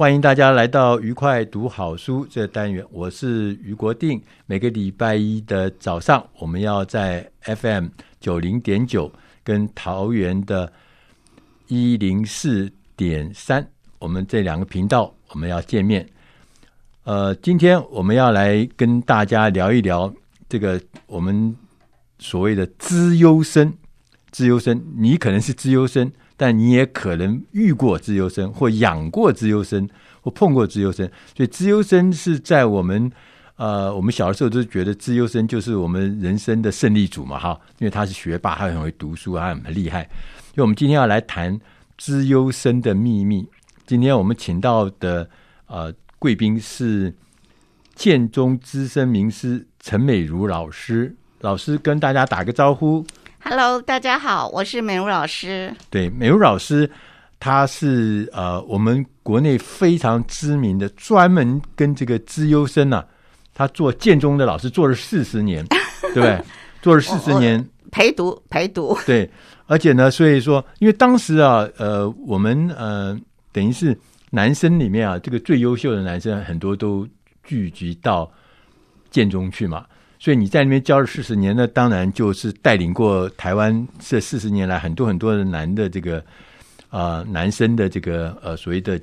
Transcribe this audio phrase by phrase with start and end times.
[0.00, 4.18] 欢迎大家来到愉快读好书这单元，我是于国定。
[4.46, 9.12] 每个礼拜一的早上，我们要在 FM 九零点九
[9.44, 10.72] 跟桃园的
[11.66, 13.62] 一零四点三，
[13.98, 16.08] 我们这两个频道我们要见面。
[17.04, 20.10] 呃，今天我们要来跟大家聊一聊
[20.48, 21.54] 这个我们
[22.18, 23.70] 所谓的资优生。
[24.30, 26.10] 资优生，你可能是资优生。
[26.36, 29.86] 但你也可能遇过资优生，或养过资优生，
[30.22, 31.06] 或碰过资优生。
[31.36, 33.12] 所以资优生是在我们
[33.56, 40.04] 呃，我们小的时候都觉得资优生就是我们人生的胜利组嘛，哈，因为他是学霸，他很会读书，他很厉害。
[40.54, 41.60] 所以我们今天要来谈
[41.98, 43.46] 资优生的秘密。
[43.86, 45.28] 今天我们请到的
[45.66, 47.14] 呃贵宾是
[47.94, 53.04] 建中资深名师陈美如老师，老师跟大家打个招呼。
[53.42, 55.74] Hello，大家好，我是美如老师。
[55.88, 56.88] 对，美如老师，
[57.38, 63.04] 他是呃我们国内非常知名的，专门跟这个资优生啊，
[63.54, 65.64] 他做建中的老师做了四十年，
[66.14, 66.44] 对不对？
[66.82, 68.96] 做了四十年陪读陪读。
[69.06, 69.28] 对，
[69.66, 73.18] 而且呢，所以说，因为当时啊，呃，我们呃，
[73.52, 73.98] 等于是
[74.30, 77.08] 男生里面啊，这个最优秀的男生很多都
[77.42, 78.30] 聚集到
[79.10, 79.86] 建中去嘛。
[80.22, 86.18] 所以你在那边教了四十年，那当然就是带领过台湾这四十年来很多很多的男的这个
[86.90, 89.00] 啊、呃、男生的这个呃所谓的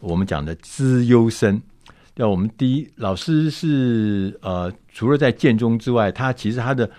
[0.00, 1.62] 我们讲的资优生。
[2.16, 6.90] 要我们第一老师是呃除了在建中之外，他其实他的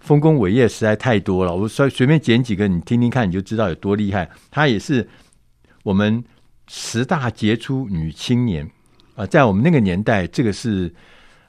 [0.00, 1.54] 丰功伟业实在太多了。
[1.54, 4.28] 我随随便捡几个你听听看，你就知道有多厉害。
[4.50, 5.08] 他也是
[5.84, 6.22] 我们
[6.66, 8.68] 十大杰出女青年
[9.14, 10.92] 啊、在我们那个年代，这个是。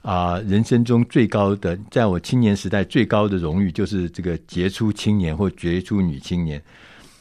[0.04, 6.62] 啊，人生中最高的，在我青年时代最高的荣誉就是这个杰出青年或杰出女青年。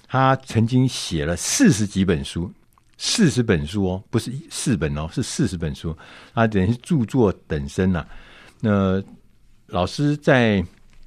[0.08, 2.52] 她曾经写了四十几本书，
[2.98, 5.96] 四十本书哦，不是四本哦，是四十本书。
[6.34, 8.08] 她等于是著作等身呐、啊。
[8.60, 9.02] 那
[9.68, 10.62] 老师在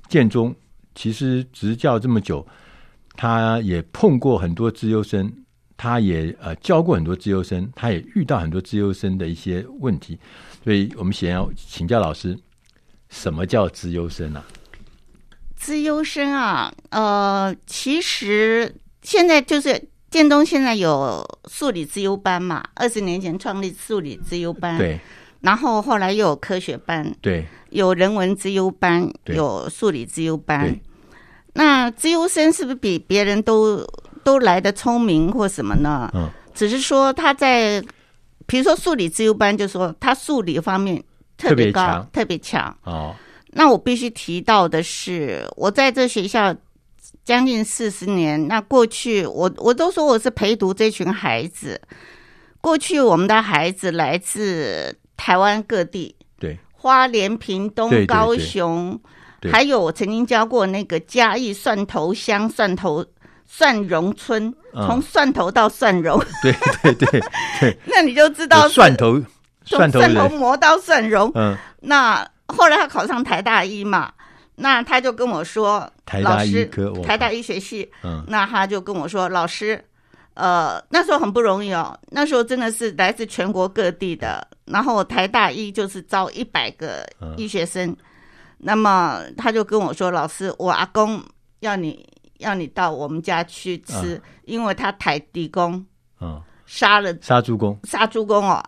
[0.08, 0.56] 建中
[0.96, 2.46] 其实执教这么久，
[3.18, 5.32] 他也碰过很多资优生，
[5.78, 10.18] 他也呃教过很多资优生，他也遇到很多资优生的一些问题。
[10.64, 12.38] 所以我们想要请教老师，
[13.10, 14.44] 什么叫资优生啊？
[15.56, 25.00] 资优生啊，呃，其实现在就是建东现在有数理资优班嘛，二十年前创立数理资优班，对，
[25.42, 30.80] 然后后来又有科学班，对，有人文资优班，有数理资优班。
[31.54, 33.78] 那资优生是不是比别人都
[34.26, 36.12] 都来得聪明或什么呢？
[36.14, 37.82] 嗯，只是说他在。
[38.48, 41.04] 比如说数理自由班，就说他数理方面
[41.36, 42.78] 特别高，特别强。
[42.84, 43.16] 哦，
[43.54, 46.56] 那我必须提到的是，我在这学校
[47.24, 48.48] 将近四十年。
[48.48, 51.82] 那过去我我都说我是陪读这群孩子。
[52.62, 59.02] 过去我们的孩子来自台湾各地，对，花莲、屏东、高雄，
[59.52, 63.04] 还有我曾经教过那个嘉义蒜头乡蒜头。
[63.58, 66.54] 蒜蓉村，从蒜头到蒜蓉， 嗯，
[66.84, 67.22] 对对对
[67.62, 69.18] 对， 那你就知道蒜头，
[69.64, 71.32] 从蒜头磨到蒜蓉。
[71.36, 74.12] 嗯，那后来他考上台大一嘛，
[74.56, 79.82] 那他就跟我说，台大医科，台大医学系，嗯，那他就跟我说，老师，
[80.34, 87.08] 呃，那时候很不容易哦，那时候真的是来自全国各地的，然后台大医就是招一百个
[87.38, 87.98] 医学生，嗯，
[88.58, 91.24] 那么他就跟我说，老师，我阿公
[91.62, 92.06] 要你。
[92.40, 95.86] 要你到我们家去吃，啊、因为他台地公，
[96.18, 98.64] 啊，杀了杀猪公，杀猪公哦。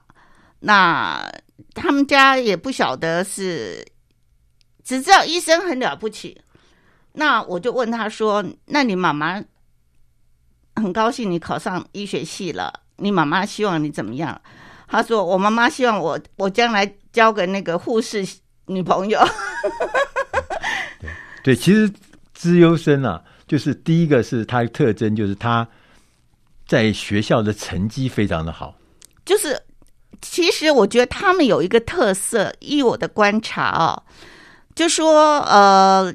[0.60, 1.30] 那
[1.74, 3.86] 他们家也不晓得是
[4.84, 6.40] 只知道医生很了不起。
[7.14, 9.44] 那我就问他说：“那你妈妈
[10.76, 14.40] 很高兴你考上医学系了，你妈妈希望你怎么样？”
[14.88, 18.24] 他说：“我妈妈希望我我将来交个那个护士
[18.68, 19.20] 女朋友。
[21.44, 21.92] ”对，其实
[22.34, 25.68] 资优生啊，就是第一个是他的特征，就是他
[26.68, 28.76] 在学校的成绩非常的好。
[29.26, 29.60] 就是，
[30.22, 34.04] 其实我觉得他们有一个特色，依我的观察哦，
[34.76, 36.14] 就说呃。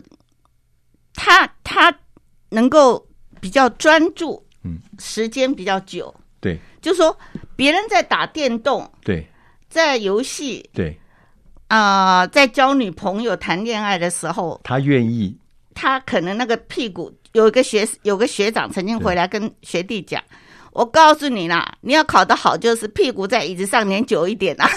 [1.15, 1.95] 他他
[2.49, 3.07] 能够
[3.39, 7.17] 比较专注，嗯，时间比较久，对，就说
[7.55, 9.25] 别人在打电动，对，
[9.69, 10.99] 在游戏，对，
[11.69, 15.37] 啊、呃，在交女朋友、谈恋爱的时候，他愿意，
[15.75, 20.23] 他可能那个屁股有一个学有个学长曾经回来跟学弟讲，
[20.73, 24.69] 我告诉你啦，你要考得好，就是屁股在椅子上粘久一点啊，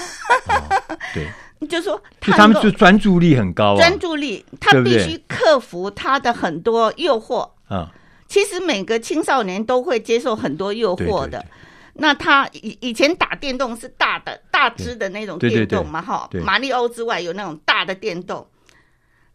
[0.47, 1.27] 哦、对。
[1.69, 7.89] 就说他，们就专注力很高，啊，专注力，他必须克服他的很多诱惑啊。
[8.27, 11.29] 其实每个青少年都会接受很多诱惑的。
[11.29, 11.45] 对对对，
[11.93, 18.45] 那他以以前打电动是大的大只的那种电动嘛，哈，马里欧之外有那种大的电动。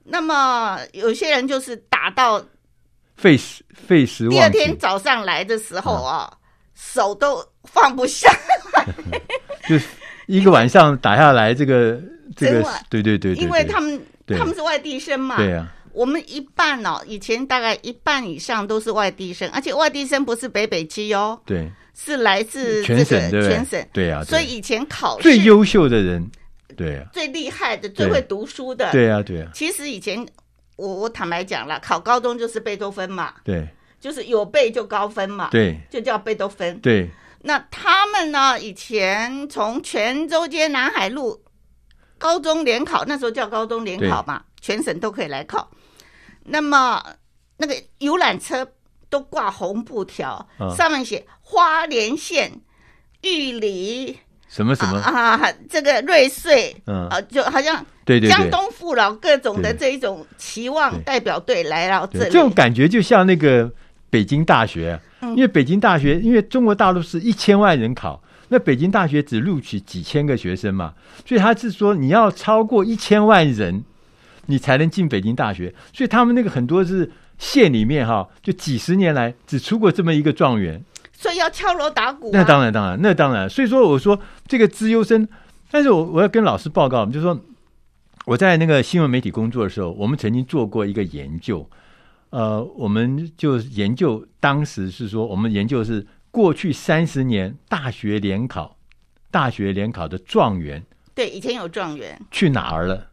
[0.04, 2.40] 那么有些人就是打到
[3.20, 6.32] 费时费时，第二天早上来的时候啊，啊
[6.74, 8.30] 手都放不下。
[8.72, 8.86] 来，
[9.68, 9.84] 就
[10.26, 12.00] 一个晚上打下来这个。
[12.36, 26.30] 这个对对对，因为他们他们是外地生嘛，对啊，我们一半哦，以前大概一半以上都是外地生，而且外地生不是北北基哦，对，是来自全省，全省，对啊，所以以前考试最优秀的人，
[26.76, 29.50] 对啊，最厉害的、最会读书的，对啊，对啊。
[29.52, 30.24] 其实以前
[30.80, 33.68] 我我坦白讲了，考高中就是贝多芬嘛，对，
[34.00, 37.10] 就是有背就高分嘛，对，就叫贝多芬，对。
[37.42, 38.60] 那他们呢？
[38.60, 41.42] 以前从泉州街南海路。
[42.18, 45.70] 高中联考那时候叫高中联考嘛，全省都可以来考。
[46.44, 47.02] 那么
[47.56, 48.70] 那个游览车
[49.08, 52.52] 都挂红布条，哦、上面写花莲县、
[53.22, 54.18] 玉里
[54.50, 54.98] 什么什么？
[54.98, 57.06] 啊，啊，这个瑞穗，嗯。
[57.08, 63.70] 啊，就好像对江东父老各种的这一种期望代表队来到这里，这种感觉就像那个
[64.10, 68.20] 北京大学，因为北京大学，因为中国大陆是一千万人考。
[68.48, 70.92] 那北京大学只录取几千个学生嘛，
[71.24, 73.84] 所以他是说你要超过一千万人，
[74.46, 75.72] 你才能进北京大学。
[75.92, 77.08] 所以他们那个很多是
[77.38, 80.84] 县里面哈，就几十年来只出过这么一个状元，
[81.20, 82.30] 所以要敲锣打鼓。
[82.32, 83.48] 那当然，当然，那当然。
[83.50, 85.28] 所以说，我说这个资优生，
[85.70, 87.38] 但是我我要跟老师报告，就是说
[88.24, 91.68] 我在那个新闻媒体工作的时候，我们曾经做过一个研究，
[92.30, 96.06] 呃，我们就研究当时是说，我们研究是。
[96.32, 98.76] 过去三十年大学联考，
[99.32, 100.80] 大学联考的状元，
[101.12, 103.08] 对，以前有状元去哪儿了？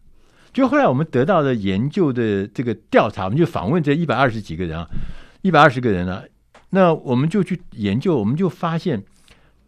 [0.54, 4.88] 就后来我们得到的研究的这个调查，我们就访问这一百二十几个人啊，
[5.42, 6.22] 一百二十个人啊，
[6.70, 9.04] 那我们就去研究，我们就发现，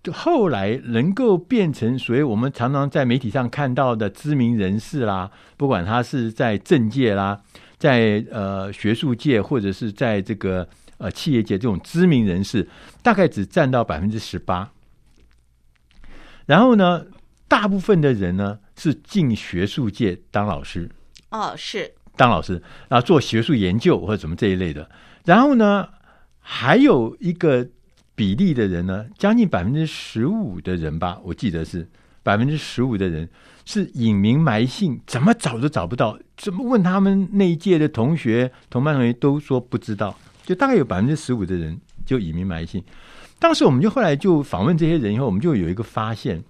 [0.03, 7.41] 就后来能够变成所谓我们常常在媒体上看到的知名人士啦，不管他是在政界啦，
[7.77, 10.67] 在呃学术界，或者是在这个。
[10.99, 12.67] 呃，企业界这种知名人士
[13.01, 14.69] 大概只占到百分之十八，
[16.45, 17.05] 然后呢，
[17.47, 20.89] 大部分的人呢是进学术界当老师。
[21.29, 24.89] 哦，是当老师，然后做学术研究或者什么这一类的。
[25.23, 25.87] 然后呢，
[26.51, 27.65] 还有一个
[28.15, 31.87] 比例的人呢，将近百分之十五的人吧，我记得是
[32.23, 33.29] 百分之十五的人
[33.65, 40.17] 是隐名埋姓，怎么找都找不到，怎么问他们那一届的同学、同班同学都说不知道。
[40.43, 42.83] 就大概有百分之十五的人就隐名埋姓，
[43.37, 46.43] 当时我们就后来就访问这些人以后，我们就有一个发现，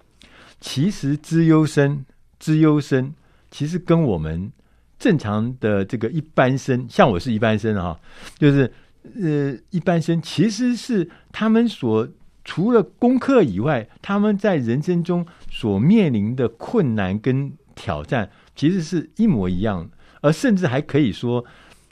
[0.62, 2.02] 其实资优生、
[2.38, 3.12] 资优生
[3.50, 4.50] 其实跟我们
[4.98, 8.00] 正常的这个一般生，像我是一般生啊，
[8.38, 8.72] 就是
[9.20, 12.08] 呃一般生，其实是他们所
[12.44, 19.90] 除了功课以外，他们在人生中所面临的困难跟挑战，其实是一模一样，
[20.20, 21.44] 而甚至还可以说。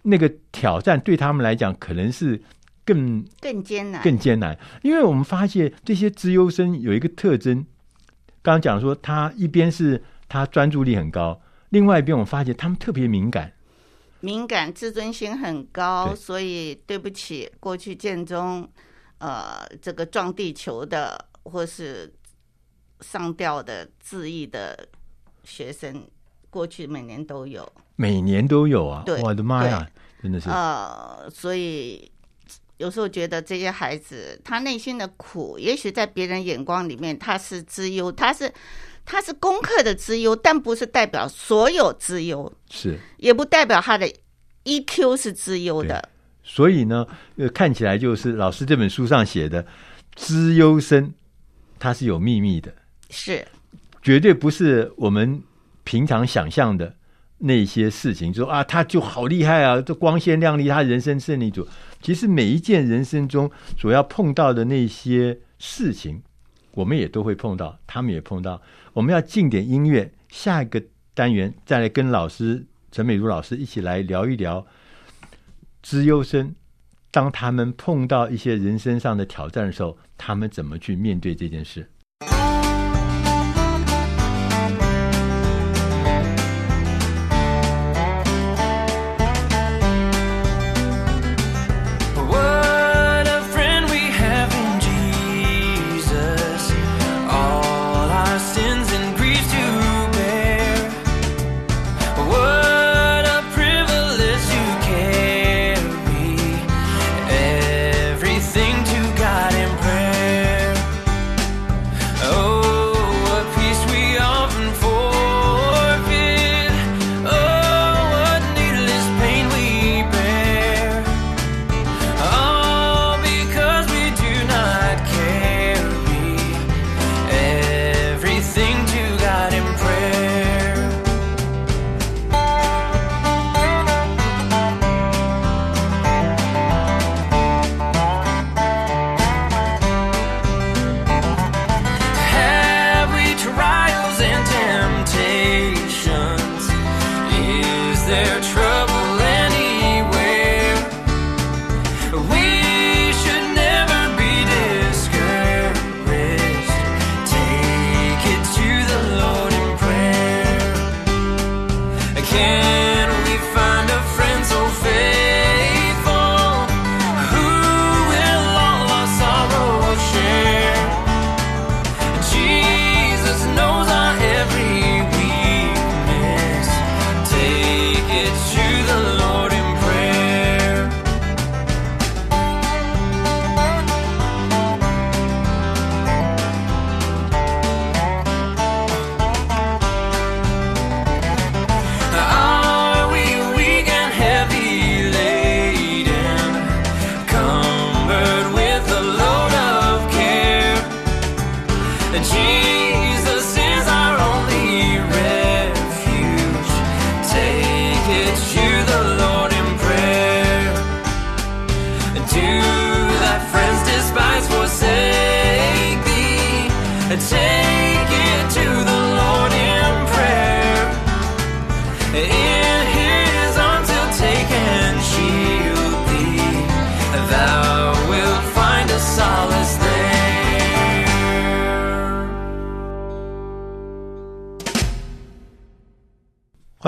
[0.02, 2.40] 那个挑战对他们来讲可能是
[2.84, 7.66] 更更艰难，更艰难，因为我们发现这些资优生有一个特征，
[8.40, 13.52] 刚刚讲说他一边是他专注力很高，另外一边我们发现他们特别敏感，
[14.20, 18.68] 敏感，自尊心很高，所以对不起，过去建中
[19.18, 22.12] 呃这个撞地球的或是
[23.00, 24.88] 上吊的自缢的
[25.44, 26.04] 学生，
[26.50, 27.70] 过去每年都有。
[27.94, 29.02] 每年都有啊！
[29.04, 29.88] 对，我的妈呀，
[30.22, 30.48] 真的是。
[30.48, 32.10] 呃，所以
[32.76, 38.52] 有时候觉得这些孩子他内心的苦，也许在别人眼光里面他是资优，他是
[39.10, 44.06] 他是功课的资优，但不是代表所有资优，是也不代表他的
[44.64, 46.06] EQ 是资优的。
[46.42, 49.66] 所以呢，呃，看起来就是老师这本书上写的
[50.14, 51.10] 资优生，
[51.78, 52.70] 他是有秘密的，
[53.08, 53.42] 是
[54.02, 55.42] 绝对不是我们
[55.84, 56.94] 平常想象的
[57.38, 58.32] 那些事情。
[58.32, 61.66] 说啊，他就好厉害啊，这光鲜亮丽，他人生胜利组。
[62.02, 66.22] 其实每一件人生中所要碰到的那些事情。
[66.72, 68.60] 我们也都会碰到，他们也碰到。
[68.92, 70.82] 我们要静点音乐，下一个
[71.14, 74.66] 单元再来跟老师陈美如老师一起来聊一聊
[75.82, 76.54] 资优生，
[77.10, 81.88] 当他们碰到一些人生上的挑战的时候，他们怎么去面对这件事。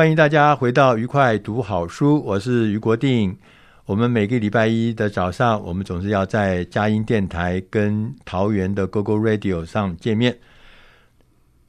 [0.00, 3.36] 欢迎大家回到愉快读好书，我是于国定。
[3.84, 10.34] 我们每个礼拜一的早上，我们总是要在佳音电台跟桃园的 GoGo Radio 上见面。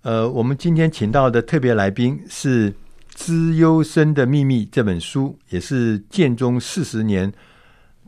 [0.04, 2.72] 呃，我们今天请到的特别来宾是
[3.10, 7.30] 《资优生的秘密》这本书，也是建中四十年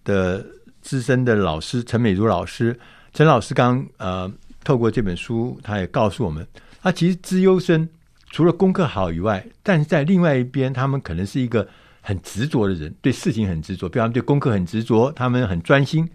[0.05, 0.45] 的
[0.81, 2.73] 资深的老师陈美如老师。
[3.11, 4.31] 陈老师刚呃
[4.63, 6.47] 透过这本书，他也告诉我们，
[6.81, 7.85] 他其实资优生。
[8.33, 11.69] 除了功课好以外，但是在另外一边，他们可能是一个
[12.01, 16.09] 很执着的人，对事情很执着，比方对功课很执着，他们很专心。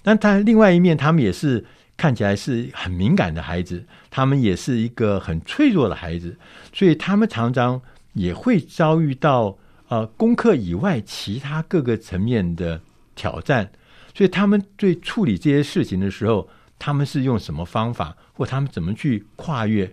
[0.00, 1.64] 但他另外一面，他们也是
[1.96, 6.38] 看起来是很敏感的孩子，他们也是一个很脆弱的孩子，
[6.72, 7.82] 所以他们常常
[8.12, 9.58] 也会遭遇到
[9.88, 12.80] 呃功课以外其他各个层面的
[13.16, 13.68] 挑战。
[14.14, 19.92] 所以他们对处理这些事情的时候，他们是用什么方法，或他们怎么去跨越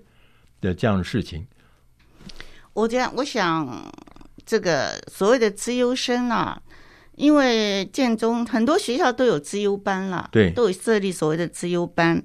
[0.62, 1.44] 的这样的事情？
[2.74, 3.92] 我这样，我想
[4.46, 6.60] 这个所谓的资优生啊，
[7.16, 12.22] 因为建中很多学校都有资优班了，对，都有设立所谓的资优班，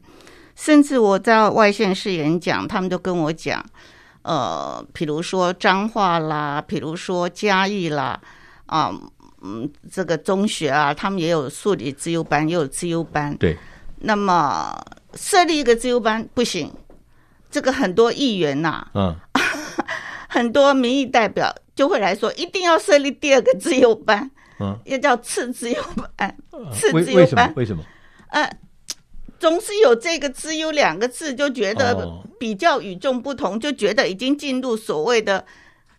[0.56, 3.64] 甚至我在外县市演讲，他们都跟我讲，
[4.22, 8.18] 呃，比如说彰化啦，比如说嘉义啦，
[8.66, 8.92] 啊，
[9.42, 13.56] 嗯，这个中学啊，他们也有数理资优班，也有资优班，对。
[14.00, 14.80] 那么
[15.14, 16.72] 设立一个资优班不行，
[17.50, 19.16] 这个很多议员呐、啊，嗯。
[20.28, 24.30] 很多民意代表就会来说，一定要设立第二个自由班，
[24.60, 25.82] 嗯，也叫次自由
[26.16, 26.36] 班，
[26.72, 27.52] 次自由班，为什么？
[27.56, 27.82] 为什么？
[28.28, 28.48] 呃，
[29.40, 32.06] 总是有这个“自由”两个字，就觉得
[32.38, 35.44] 比较与众不同，就觉得已经进入所谓的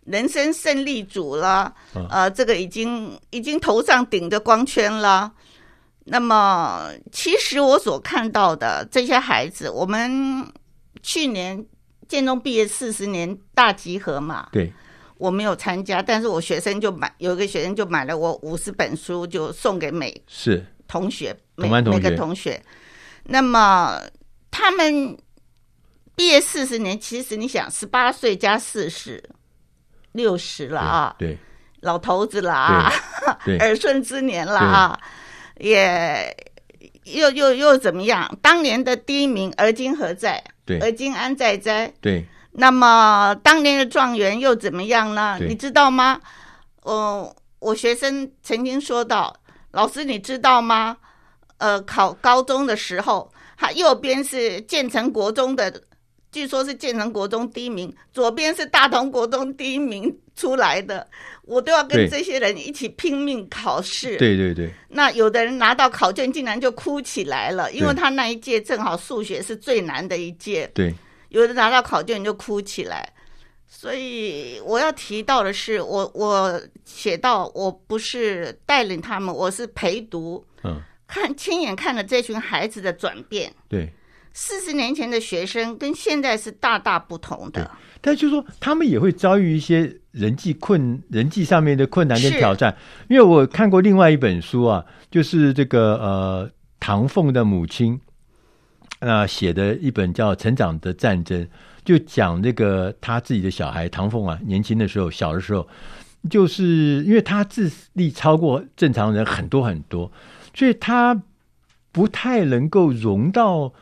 [0.06, 1.74] 人生胜利组了。
[2.10, 5.32] 呃，这个已经已经头上顶着光圈了。
[6.04, 10.46] 那么，其实我所看到的这些孩子，我们
[11.02, 11.66] 去年
[12.10, 14.74] 建中毕业四十年大集合嘛，对，
[15.18, 22.62] 我没有参加，但是我学生就买，有一个学生就买了我五十本书，就送给每是同学，每每个同学。
[23.24, 24.02] 那么
[24.52, 25.16] 他们
[26.16, 29.24] 毕业四十年，其实你想，十八岁加四十，
[30.12, 31.38] 六十了啊，对，
[31.82, 32.92] 老头子了啊，
[33.60, 35.00] 耳顺之年了啊。
[35.60, 36.34] 也
[37.04, 38.38] 又又又怎么样？
[38.42, 40.42] 当年的第一名，而今何在？
[40.70, 41.92] 对，而今安在哉？
[42.00, 42.24] 对。
[42.52, 45.38] 那么当年的状元又怎么样呢？
[45.40, 46.20] 你知道吗？
[46.84, 49.36] 呃，我学生曾经说到，
[49.72, 50.98] 老师你知道吗？
[51.58, 55.82] 呃，考高中的时候，他右边是建成国中的。
[56.32, 61.08] 据说是建成国中第一名，左边是大同国中第一名出来的，
[61.44, 64.18] 我都要跟这些人一起拼命考试。
[64.18, 64.70] 对对对。
[64.90, 70.70] 那有的人拿到考卷竟然就哭起来了，因为他那一届正好数学是最难的一届。
[70.74, 70.94] 对。
[71.30, 73.08] 有的拿到考卷就哭起来，
[73.68, 83.54] 所以我要提到的是，我我写到我不是带领他们，我是陪读，嗯，看亲眼看了这群孩子的转变。
[83.68, 83.92] 对。
[84.32, 87.70] 四十年前的学生跟现在是大大不同的，
[88.00, 92.78] 但就是说他们也会遭遇一些人际困、人际上面的困难跟挑战。
[93.10, 98.00] 因为我看过另外一本书啊，就是这个呃唐凤的母亲
[99.02, 101.44] 那、呃、写的一本叫《成长的战争》，
[101.84, 105.68] 就讲这个他自己的小孩唐凤啊，年轻的时候，小的时候，
[106.30, 110.10] 就是因为他智力超过正常人很多很多，
[110.54, 111.22] 所以他
[111.92, 113.74] 不太能够融到。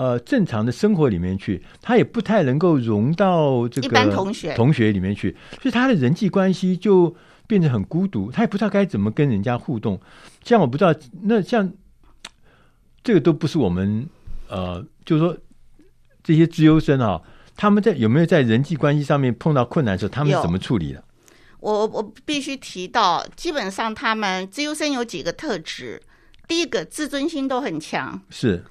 [0.00, 7.14] 呃，正常的生活里面去，他也不太能够融到这个一般同学同学里面去，所以他的人际关系就
[7.46, 10.00] 变得很孤独，他也不知道该怎么跟人家互动。
[10.42, 11.70] 像我不知道，那像
[13.04, 14.08] 这个都不是我们
[14.48, 15.36] 呃，就是说
[16.24, 17.20] 这些资优生啊，
[17.54, 21.04] 他们在有没有在人际关系上面碰到困难的时候，他们是怎么处理的？
[21.58, 26.00] 我我必须提到，基本上他们资优生有几个特质，
[26.48, 28.64] 第一个自尊心都很强，是。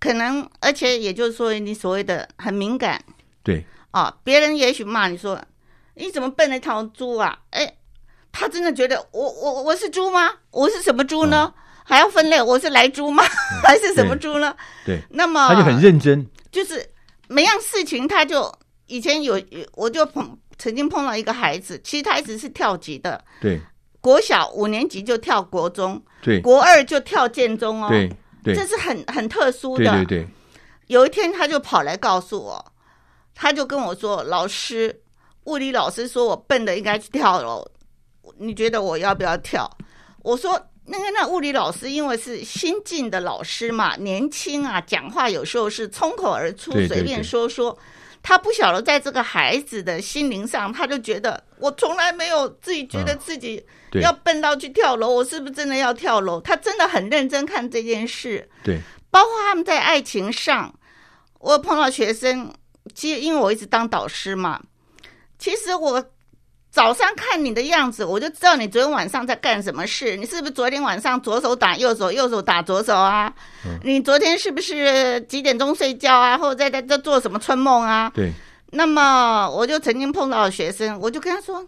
[0.00, 3.02] 可能，而且也就是说，你所谓的很敏感，
[3.42, 5.40] 对啊，别人也许骂你说
[5.94, 7.36] 你怎么笨了一条猪啊？
[7.50, 7.74] 哎，
[8.30, 10.30] 他真的觉得我我我是猪吗？
[10.52, 11.52] 我是什么猪呢？
[11.56, 13.24] 嗯、还要分类，我是来猪吗？
[13.24, 14.54] 嗯、还是什么猪呢？
[14.86, 16.88] 对，那么他就很认真，就是
[17.26, 18.52] 每样事情他就
[18.86, 19.40] 以前有，
[19.72, 23.60] 我就碰曾经碰到一个孩子，其实他一直是跳级的，对，
[24.00, 28.08] 国小五年级就跳国中，对，国二就跳建中哦，对。
[28.54, 29.84] 这是很很特殊的。
[29.84, 30.28] 对对对。
[30.86, 32.72] 有一天，他就跑来告诉我，
[33.34, 35.02] 他就跟我说：“老师，
[35.44, 37.66] 物理老师说我笨的，应该去跳楼。
[38.38, 39.70] 你觉得我要不要跳？”
[40.22, 47.78] 我说：“那个那物理老师，因为是新进的老师嘛，年轻啊，讲话有时候是冲口而出，随便说说。
[48.28, 53.64] 他不晓得在这个孩子的心灵上，他就觉得我从来没有自己觉得自己。”
[54.02, 56.38] 要笨到去跳楼，我是不是真的要跳楼？
[56.42, 58.46] 他真的很认真看这件事。
[58.62, 60.78] 对，包括他们在爱情上，
[61.38, 62.52] 我碰到学生，
[62.94, 64.60] 其实因为我一直当导师嘛，
[65.38, 66.04] 其实我
[66.70, 70.16] 早上看你的样子，我就知道你昨天晚上在干什么事。
[70.16, 73.32] 你是不是昨天晚上左手打右手，右手打左手啊？
[73.64, 76.36] 嗯、你昨天是不是几点钟睡觉啊？
[76.36, 78.10] 或者在在在做什么春梦啊？
[78.14, 78.32] 对。
[78.70, 81.66] 那么我就曾经碰到学生，我就跟他说。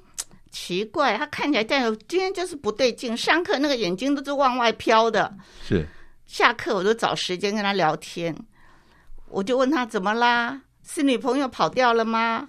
[0.52, 3.16] 奇怪，他看起来但有今天就是不对劲。
[3.16, 5.32] 上课那个眼睛都是往外飘的。
[5.62, 5.86] 是。
[6.26, 8.36] 下课我就找时间跟他聊天，
[9.28, 10.60] 我就问他怎么啦？
[10.84, 12.44] 是女朋友跑掉了吗？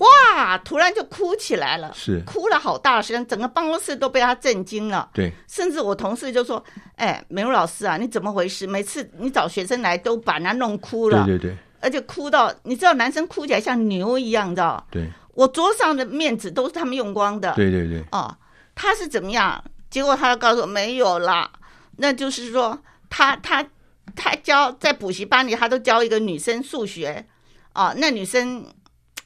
[0.00, 0.58] 哇！
[0.58, 1.92] 突然就哭起来了。
[1.94, 2.20] 是。
[2.26, 5.08] 哭了好大声，整个办公室都被他震惊了。
[5.14, 5.32] 对。
[5.46, 6.62] 甚至我同事就说
[6.96, 8.66] ：“哎，美如老师啊，你怎么回事？
[8.66, 11.56] 每次你找学生来都把人家弄哭了。”对对对。
[11.80, 14.86] 而且哭到你知道，男生哭起来像牛一样，你知道？
[14.90, 15.08] 对。
[15.34, 17.52] 我桌上的面子都是他们用光的。
[17.54, 18.04] 对对对。
[18.12, 18.36] 哦，
[18.74, 19.62] 他是怎么样？
[19.88, 21.50] 结果他就告诉我没有啦。
[21.96, 23.64] 那就是说，他他
[24.16, 27.26] 他教在补习班里，他都教一个女生数学。
[27.74, 28.64] 哦，那女生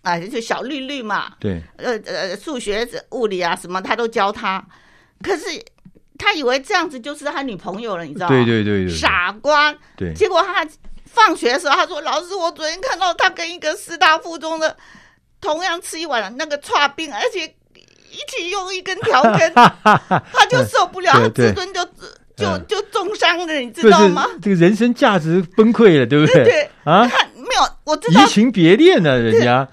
[0.05, 1.33] 啊，就小绿绿嘛。
[1.41, 1.61] 对。
[1.77, 4.65] 呃呃，数学、物理啊什么，他都教他。
[5.23, 5.45] 可是
[6.17, 8.35] 他以为这样子就是他女朋友了，你知道吗？
[8.35, 8.95] 对对对对。
[8.95, 9.75] 傻瓜。
[9.97, 10.15] 对。
[10.15, 10.65] 结果他
[11.05, 14.77] 放学的时候，他说：“老师，我昨天看到他跟一个师大附中的。”
[15.41, 21.85] 同样吃一碗那个串冰，而且一起用一根条 根，他就受不了，他自尊就
[22.35, 24.25] 就就重伤了，你知道吗？
[24.41, 26.45] 这个人生价值崩溃了，对不对？
[26.45, 29.69] 对啊，他没有，我知道移情别恋了，人家。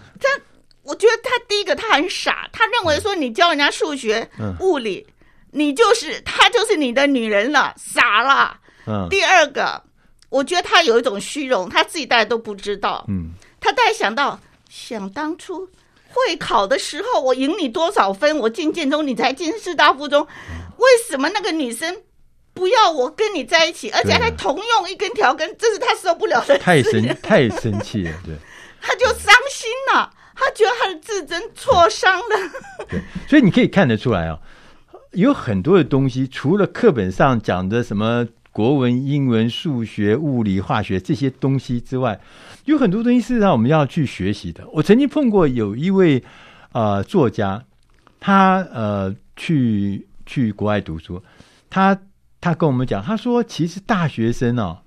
[0.91, 5.08] 他，我觉得他第一个他很傻，他认为说你教人家数学、嗯、物理，
[5.51, 8.58] 你就是他就是你的女人了，傻了。
[8.86, 9.08] 嗯。
[9.10, 9.82] 第二个，
[10.30, 13.06] 我觉得他有一种虚荣，他自己大家都不知道。
[13.08, 13.32] 嗯。
[13.60, 15.67] 他大概想到，想当初
[16.10, 18.38] 会考的时候，我赢你多少分？
[18.38, 20.27] 我进建中，你才进师大附中，
[20.77, 21.95] 为什么那个女生
[22.54, 25.56] 不要我跟你在一起，而且还同用一根条根？
[25.58, 26.58] 这是他受不了的。
[26.58, 28.36] 太生太生气了，对。
[28.84, 30.12] 他就伤心了，
[30.43, 32.99] 他觉得他的自尊挫伤了。
[33.30, 34.39] 所以你可以看得出来啊，
[35.12, 42.19] 有很多的东西，除了课本上讲的什么国文、英文、数学、物理、化学这些东西之外。
[42.65, 44.67] 有很多东西是让我们要去学习的。
[44.71, 46.23] 我曾经碰过有一位
[46.73, 47.63] 呃作家，
[48.19, 51.23] 他呃去去国外读书，
[51.69, 51.97] 他
[52.39, 54.77] 他跟我们讲，他说其实大学生哦，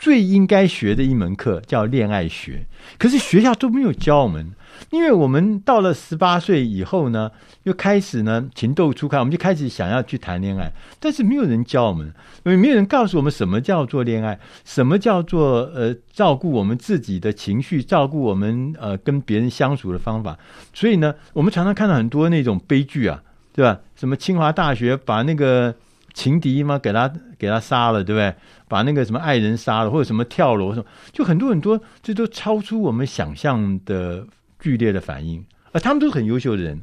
[0.00, 2.66] 最应该学的一门课叫恋爱学，
[2.98, 4.50] 可是学校都没有教我们。
[4.88, 7.30] 因为我们到了十八岁以后呢，
[7.64, 12.06] 又开始呢情窦初开，我们就开始想要去谈恋爱，但是没有人教我们，
[12.44, 20.38] 因为没有人告诉我们什么叫做恋爱，什么叫做呃照顾我们自己的情绪，照顾我们呃跟别人相处的方法。
[20.72, 23.78] 所以呢，我们常常看到很多那种悲剧啊，对吧？
[23.94, 25.74] 什么清华大学把那个
[26.14, 28.34] 情敌吗给他给他杀了，对不对？
[28.68, 34.26] 把那个什么爱人杀了，或者什么跳楼什么，就很多很多，这都超出我们想象的。
[34.62, 35.42] 剧烈的反应，
[35.72, 36.78] 啊他们都是很优秀的人。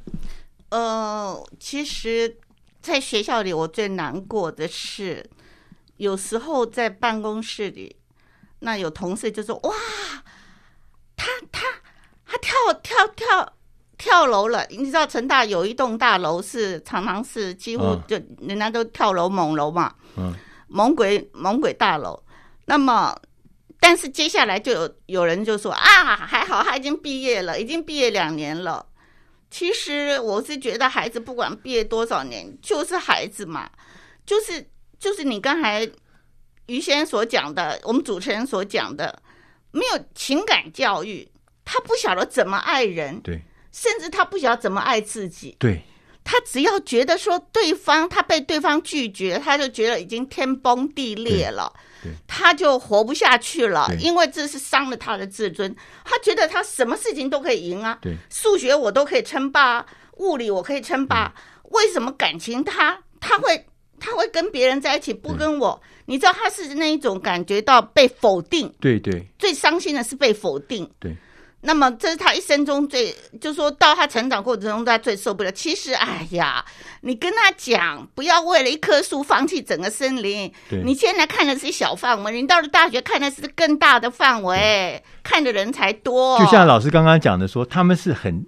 [0.69, 2.37] 呃，其实，
[2.81, 5.23] 在学校里，我最难过的是，
[5.97, 7.95] 有时候在办公室里，
[8.61, 9.71] 那有同事就说：“哇，
[11.15, 11.61] 他他
[12.25, 13.53] 他跳跳跳
[13.97, 20.33] 跳楼了！”你知道成大有一栋大楼是常常是几乎就人家都跳楼猛楼嘛，嗯，
[20.67, 22.21] 猛鬼猛鬼大楼。
[22.65, 23.15] 那么。
[23.79, 28.83] 但是接下来就有有人就说啊，还好他已经毕业了，已经毕业两年了。
[29.51, 33.69] 其实我是觉得孩子不管毕业多少年，就是孩子嘛，
[34.25, 35.87] 就是就是你刚才
[36.65, 39.21] 于先生所讲的，我们主持人所讲的，
[39.71, 41.31] 没有情感教育，
[41.63, 43.39] 他不晓得怎么爱人，对，
[43.77, 45.79] 甚至他不晓得怎么爱自己，对，
[46.23, 51.71] 他只要觉得说对方他被对方拒绝，他就觉得已经天崩地裂了。
[52.25, 55.75] 他就活不下去了，因为这是伤了他的自尊。
[56.05, 59.85] 他觉得他什么事情都可以赢啊，对数学我都可以称霸，
[60.17, 61.31] 物理我可以称霸，
[61.71, 63.65] 为什么感情他他会
[63.99, 65.79] 他会跟别人在一起，不跟我？
[66.05, 71.13] 你知道他是那一种感觉到被否定，对对，最伤心的是被否定，对。
[71.61, 75.51] 那么这是他一生中最，就说到他成长过程中他最受不了。
[75.51, 76.63] 其实，哎呀，
[77.01, 80.51] 你跟他讲，不要为了一棵树放弃整个森林。
[80.85, 86.39] 你现在看的是小范围，你到了大学看的是更大的范围，看的人才多。
[86.39, 88.45] 就像老师刚刚讲的说，他们是很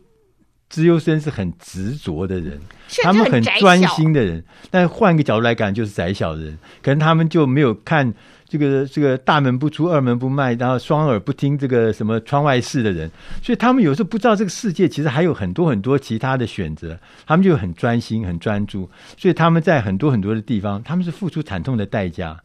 [0.69, 2.59] 资优生，是很执着的人，
[3.03, 4.43] 他们很专心的人。
[4.69, 8.13] 但换个角度来讲，就是窄小的人，可能他们就没有看。
[8.51, 13.07] 这个这个大门不出二门不迈，然后双耳不听这个什么窗外事的人，
[13.43, 22.35] 所以他们有时候不知道这个世界其实还有很多很多其他的选择，他们就很专心很专注，所以他们在很多很多的地方，他们是付出惨痛的代价。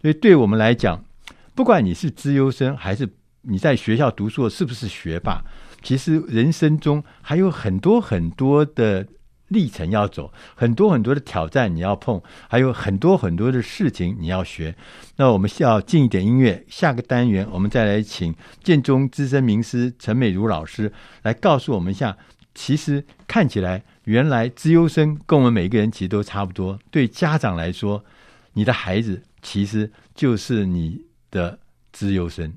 [0.00, 1.04] 所以对我们来讲，
[1.54, 3.06] 不管你是资优生还是
[3.42, 5.44] 你在学校读书是不是学霸，
[5.82, 9.06] 其实人生中还有很多很多的。
[9.52, 14.76] 历程要走，很多很多的挑战你要碰，还有很多很多的事情你要学。
[15.16, 22.16] 那我们需要进一点音乐，下个单元我们再来请建中资深名师陈美如老师来告诉我们一下。
[22.54, 26.78] 其实看起来，原来资优生跟我们每一个人其实都差不多。
[26.92, 28.04] 对家长来说，
[28.52, 31.58] 你的孩子其实就是你的
[31.90, 32.52] 资优生。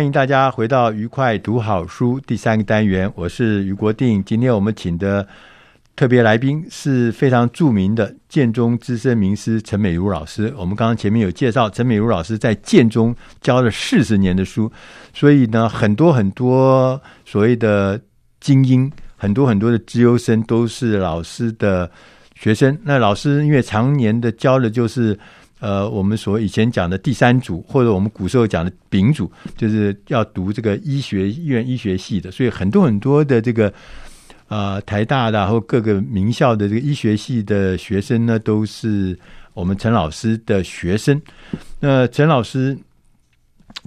[0.00, 4.24] 欢迎大家回到愉快读好书第三个单元，我是余国定。
[4.24, 5.28] 今天我们请的
[5.94, 10.50] 特别来宾是非常著名的建中资深名师陈美如老师。
[10.56, 14.72] 我们刚刚前面有介绍，陈美如老师在建中教了四十年的书，
[15.12, 18.00] 所以呢，很多很多所谓的
[18.40, 21.90] 精英，很多很多的资优生都是老师的
[22.34, 22.74] 学生。
[22.84, 25.18] 那老师因为常年的教的就是。
[25.60, 33.72] 呃，我们所以前讲的第三组，或者我们古时候讲的丙组，就是要读这个医学院医学系的，所以很多很多的这个
[34.48, 39.16] 呃台大的或各个名校的这个医学系的学生呢，都是
[39.52, 41.20] 我们陈老师的学生。
[41.78, 42.76] 那陈老师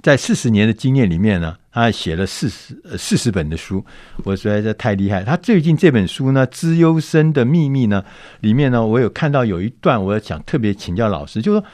[0.00, 3.84] 在四十年的经验里面呢，他写了四十四十本的书，
[4.22, 5.24] 我实在是太厉害。
[5.24, 8.04] 他最近这本书呢，《资优生的秘密》呢，
[8.40, 11.66] 里面呢，我有看到有一段，我要想特别请教老师，就是说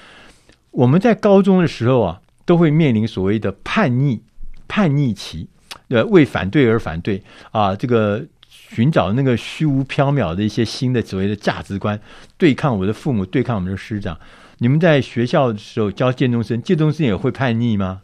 [0.70, 4.22] 我们在高中的时候啊，都会面临所谓的叛逆、
[4.66, 5.46] 叛逆期，
[5.88, 12.00] 呃，为反对而反对啊，这个寻找那个虚无缥缈的一些新的所谓的价值观，
[12.38, 14.18] 对抗我的父母，对抗我们的师长。
[14.56, 18.00] 你们在学校的时候教建中生，建中生也会叛逆吗？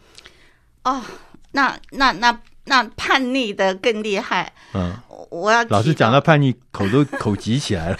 [0.84, 1.00] 哦。
[1.56, 4.52] 那那那那叛逆的更厉害。
[4.74, 4.94] 嗯，
[5.30, 7.96] 我要老师讲到叛逆，口都口急起来了。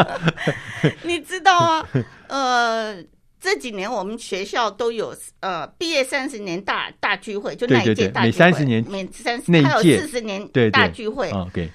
[1.02, 1.88] 你知道啊？
[2.28, 3.02] 呃，
[3.40, 11.30] 这几年我们学校都有呃毕业三十年大大聚会，就那一届大聚会，每三十年每三十还有四十年大聚会。
[11.30, 11.70] OK。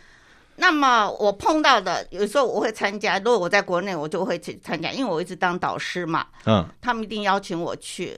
[0.57, 6.27] 那么我碰到的有时候我会参加，如果我在国内，我就会去参加，因为我一直当导师嘛。
[6.45, 8.15] 嗯，他们一定邀请我去。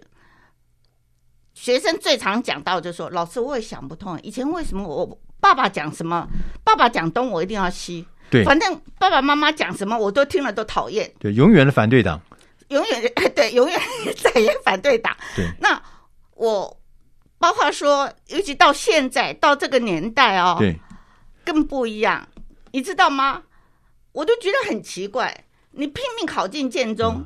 [1.58, 6.28] 学生最常讲到就是说，老师我也想不通，以前为什么我爸爸讲什么，
[6.64, 12.22] 爸爸讲东我一定要西，对，反正爸爸妈妈讲什么我都听了都讨厌，对，永远的反对党，
[12.68, 13.82] 永远 对，永远
[14.22, 15.18] 在演反对党。
[15.36, 15.82] 对，那
[16.36, 16.80] 我
[17.40, 20.80] 包括说，尤其到现在到这个年代哦，对，
[21.44, 22.28] 更不一样，
[22.72, 23.42] 你知道吗？
[24.12, 27.26] 我都觉得很奇怪，你拼命考进建中，嗯，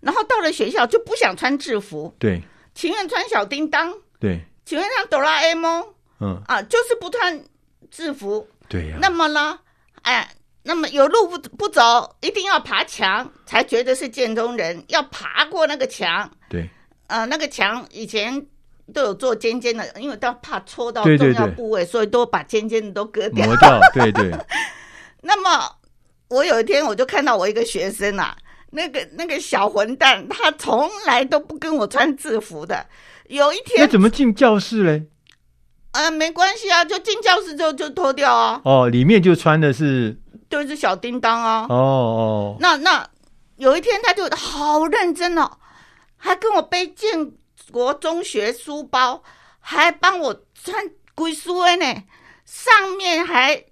[0.00, 2.42] 然后到了学校就不想穿制服，对。
[2.78, 5.84] 情愿穿小叮当，对，情愿穿哆啦 A 梦，
[6.20, 7.44] 嗯啊，就是不穿
[7.90, 8.98] 制服，对呀、啊。
[9.02, 9.58] 那么呢，
[10.02, 16.70] 哎，那么有路不不走，一定要爬墙才觉得是建中人，要爬过那个墙，对，
[17.08, 18.46] 啊，那个墙以前
[18.94, 24.32] 都有做尖尖的，因为都怕戳到重要部位，对对对，所以都把尖尖的都割掉，磨掉，对对。
[25.20, 25.68] 那么
[26.28, 28.38] 我有一天我就看到我一个学生啊。
[28.70, 32.86] 那个那个小混蛋，他从来都不跟我穿制服的。
[33.28, 35.06] 有一天，那怎么进教室嘞？
[35.92, 38.60] 呃，没关系啊，就进教室之后就脱掉啊。
[38.64, 40.18] 哦，里面就穿的是，
[40.50, 41.66] 就是小叮当啊。
[41.68, 42.56] 哦哦。
[42.60, 43.08] 那那
[43.56, 45.50] 有一天他就好认真哦，
[46.16, 47.32] 还跟我背建
[47.70, 49.22] 国中学书包，
[49.60, 52.02] 还帮我穿归书的呢，
[52.44, 53.64] 上面还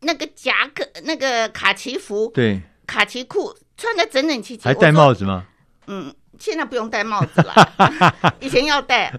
[0.00, 3.54] 那个夹克，那个卡其服，对，卡其裤。
[3.80, 5.46] 穿的整整齐齐，还戴帽子吗？
[5.86, 7.54] 嗯，现在不用戴帽子了，
[8.38, 9.10] 以前要戴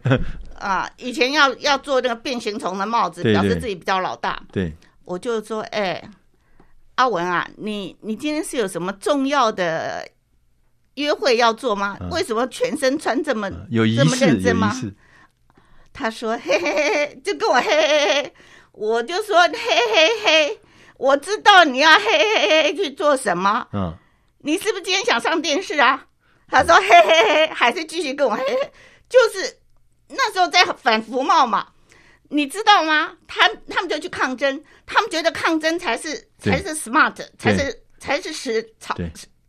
[0.60, 4.40] 啊，以前要要做那个变形虫的帽子，表示自己比较老大。
[4.52, 4.72] 对，
[5.04, 6.10] 我就说，哎、欸，
[6.96, 10.08] 阿文啊，你你今天是有什么重要的
[10.94, 11.98] 约会要做吗？
[12.00, 14.72] 嗯、为什么全身穿这么、嗯、有这么认真吗？
[15.92, 18.34] 他说，嘿嘿嘿，就跟我嘿嘿嘿，
[18.74, 20.60] 我就说嘿嘿嘿，
[20.98, 23.68] 我知道你要嘿嘿嘿去做什么。
[23.74, 23.94] 嗯。
[24.44, 26.06] 你是不是今天想上电视啊？
[26.50, 28.72] 他说：“嘿嘿嘿，还是继续跟我嘿嘿。”
[29.08, 29.58] 就是
[30.10, 31.68] 那时候在反服贸嘛，
[32.30, 33.14] 你知道吗？
[33.28, 38.96] 他他们就去抗争，他们觉得抗争才是才是 smart，才是才是时潮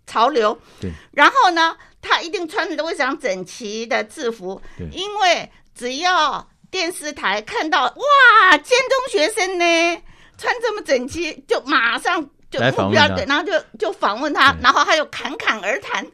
[0.06, 0.56] 潮流。
[0.80, 0.92] 对。
[1.12, 4.60] 然后呢，他一定穿着都非常整齐的制服，
[4.92, 10.02] 因为只要电视台看到哇，尖中学生呢
[10.38, 16.06] 穿这么整齐，就马上就目标对，然后就就访问他，然后他就侃侃而谈。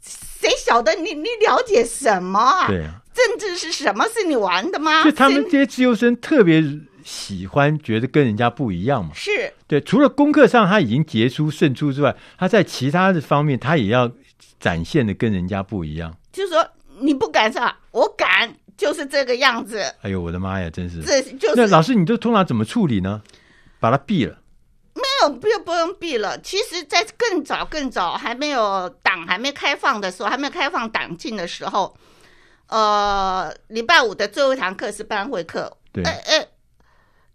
[0.00, 2.68] 谁晓得你你了解什么啊？
[2.68, 3.00] 对啊。
[3.14, 4.04] 政治是什么？
[4.08, 5.02] 是你玩的吗？
[5.04, 6.62] 就他们这些自由生特别
[7.04, 9.12] 喜欢，觉得跟人家不一样嘛。
[9.14, 14.10] 是对，除了功课上他已经杰出胜出之外，他在其他的方面他也要
[14.58, 16.14] 展现的跟人家不一样。
[16.32, 16.66] 就是说
[16.98, 17.78] 你不敢是吧？
[17.92, 19.80] 我敢，就是这个样子。
[20.02, 21.00] 哎呦，我的妈呀，真是！
[21.02, 23.22] 这就是那老师，你都通常怎么处理呢？
[23.78, 24.36] 把他毙了？
[25.22, 26.38] 没有，不用不用避了。
[26.40, 31.96] 其实，在更早更早，还没有党还没开放的时候，还没有开放党禁的时候。
[32.68, 35.76] 呃，礼拜五的最后一堂课是班会课。
[35.92, 36.48] 对，哎哎，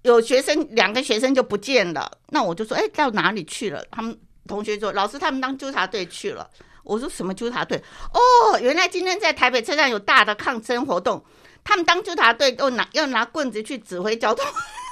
[0.02, 3.86] 有学生两个学生就不见了，那我就说，哎，到哪里去了？
[3.92, 6.50] 他们同学说，老师他们当纠察队去了。
[6.84, 7.78] 我说什么纠察队？
[8.12, 11.24] 哦，原来今天在台北车站有大的抗争活动，
[11.64, 14.44] 他们当纠察队都拿要拿棍子去指挥交通。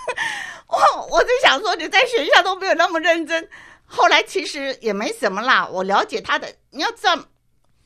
[0.67, 3.47] 哇，我就想说你在学校都没有那么认真。
[3.85, 7.17] 后来其实也没什么啦，我了解他的，你要知道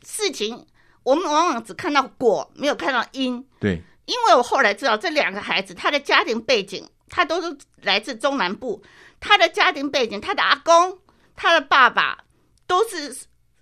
[0.03, 0.65] 事情。
[1.03, 3.43] 我们往往只看到果，没有看到因。
[3.59, 8.83] 对，因为我后来知道这两个孩子，他的家庭背景，他都是来自中南部，
[9.19, 10.99] 他的家庭背景，他的阿公，
[11.35, 12.19] 他的爸爸
[12.67, 13.15] 都是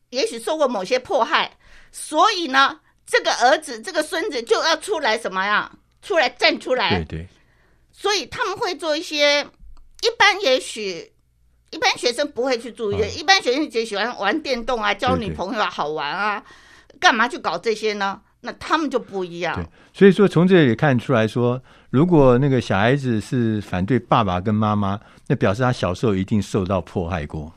[0.10, 1.58] 也许受过某些迫害，
[1.94, 5.72] 所以呢，这个儿子，这个孙子就要出来什么呀？
[6.02, 7.04] 出来站出来。
[7.04, 7.30] 对对。
[8.02, 11.12] 所以他们会做一些，一般也许
[11.72, 16.42] 一般学生不会去注意，哦、一般学生只喜欢玩电动啊，交女朋友啊，好玩啊。
[16.98, 18.22] 干嘛去搞这些呢？
[18.40, 19.54] 那他们就不一样。
[19.54, 27.54] 对，所以说从这里看出来说，如果那个小孩子是反对爸爸跟妈妈，那表示他小时候一定受到迫害过，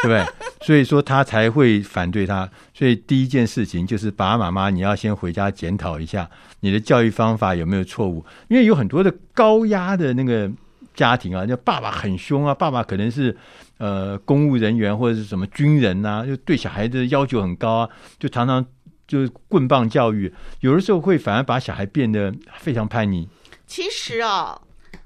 [0.02, 0.24] 对不对？
[0.62, 2.48] 所以说他才会反对他。
[2.74, 6.28] 所以第一件事情就是爸爸妈妈，你要先回家检讨一下
[6.60, 10.50] 你的教育方法有没有错误，因为有很多的高压的那个
[10.94, 13.36] 家庭啊，就爸爸很凶啊，爸爸可能是。
[13.80, 18.62] 呃，公务人员或者是什么军人呐、就对小孩子要求很高啊，就常常
[19.08, 23.26] 就是棍棒教育，有的时候会反而把小孩变得非常叛逆。
[23.66, 24.60] 其实哦，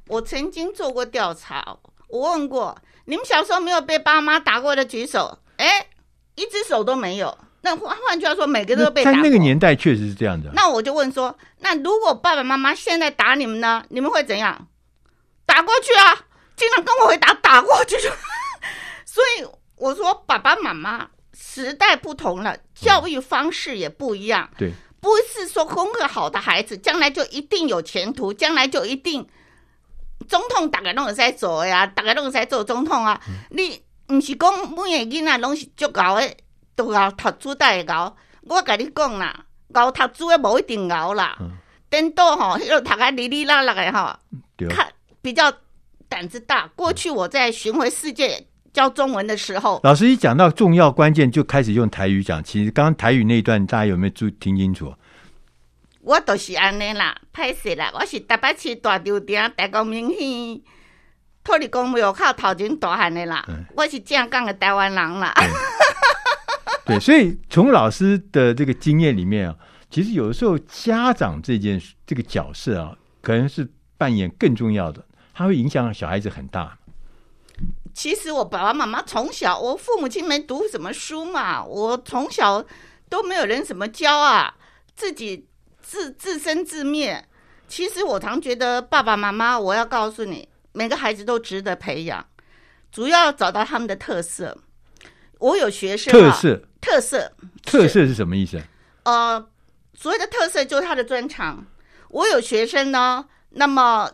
[0.09, 1.79] 我曾经做过调查，
[2.09, 2.77] 我问过
[3.07, 5.87] 你们小时候没有被爸妈打过的举手，哎，
[6.35, 7.37] 一只手都没有。
[7.63, 9.03] 那换换句话说，每个都被。
[9.05, 10.51] 在那个年代确实是这样的。
[10.55, 13.85] 那我就问说，那如果爸爸妈妈现在打你们呢？
[13.89, 14.69] 你们会怎样？
[15.47, 16.27] 打过去啊？
[16.57, 18.11] 经常跟我回答打过去就。
[19.07, 24.51] 所以我说，爸爸妈妈时代不同了，教育方式也不一样。
[24.59, 29.27] 对，不是说功课好的孩子将来就一定有前途，将来就一定
[30.29, 33.21] 总统大概拢会使做啊，大概拢会使做总统啊。
[33.29, 33.81] 嗯、你
[34.15, 36.31] 毋是讲每个囡仔拢是足高的，
[36.75, 38.17] 都要读书才会高。
[38.43, 41.37] 我跟你讲啦，高读书诶无一定高啦。
[41.89, 44.15] 等到哈，又读啊哩哩啦啦诶吼，
[44.69, 45.53] 看比较
[46.09, 46.67] 胆子大。
[46.75, 48.47] 过去我在巡回世界。
[48.75, 52.43] 教中文的时候，老师一讲到重要关键，就开始用台语讲。
[52.43, 54.93] 其实刚刚台语那一段，大家有没有注听清楚？
[56.05, 60.61] 我都是安尼啦，歹势啦，我是台北市大稻埕大光明县
[61.43, 65.33] 土地公庙口头前大汉的啦，嗯、我是正港的台湾人啦。
[66.85, 69.57] 对，所以从老师的这个经验里面啊，
[69.89, 76.77] 其实有的时候家长这件这个角色啊，可能是扮演更重要的，它会影响小孩子很大。
[77.95, 82.63] 其实我爸爸妈妈从小，我父母亲没读什么书嘛，我从小
[83.09, 84.55] 都没有人怎么教啊，
[84.95, 85.47] 自己
[85.85, 87.25] 自自生自灭。
[87.69, 92.27] 其实我常觉得爸爸妈妈，我要告诉你，每个孩子都值得培养，
[92.91, 94.57] 主要找到他们的特色。
[95.39, 97.33] 我有学生特色，特色，
[97.65, 98.61] 特色是什么意思？
[99.05, 99.47] 呃，
[99.95, 101.65] 所谓的特色就是他的专长。
[102.09, 104.11] 我有学生呢，那么。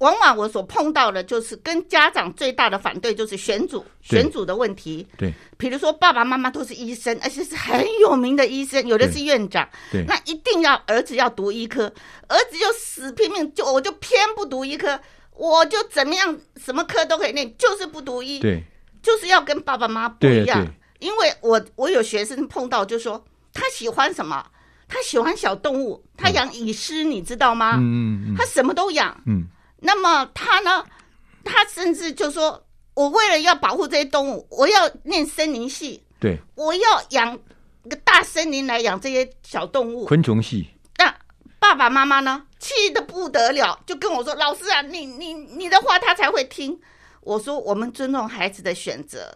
[0.00, 5.06] 往往我所碰到的，就是跟家长最大的反对，就是选组选组的问题。
[5.16, 9.68] 对，比如说爸爸妈妈都是医生，而且是很有名的医生，有的是院长。
[9.90, 11.92] 对，那一定要儿子要读医科，
[12.28, 15.00] 儿子就死拼命，就我就偏不读医科，
[15.34, 18.38] 我就怎么样，什么科都可以念，就是不读医。
[18.38, 18.62] 对，
[19.02, 20.66] 就是要跟爸爸妈妈不一样。
[21.00, 24.44] 因为我我有学生碰到，就说他喜欢什么，
[24.88, 27.76] 他喜欢小动物，他养蚁狮，你知道吗？
[27.78, 29.20] 嗯嗯，他什么都养。
[29.26, 29.46] 嗯。
[29.80, 30.84] 那么他呢？
[31.44, 32.62] 他甚至就说
[32.94, 36.04] ：“我为了要保护这些动物，我要念森林系。
[36.20, 37.38] 对，我要养
[37.88, 40.04] 个大森林来养这些小动物。
[40.04, 40.68] 昆虫系。
[40.98, 41.06] 那
[41.58, 46.78] 爸爸爸妈妈呢，气得不得了，就跟我说：“老师啊，你你你的话他才会听。”
[47.22, 49.34] 我说：“我们尊重孩子的选择。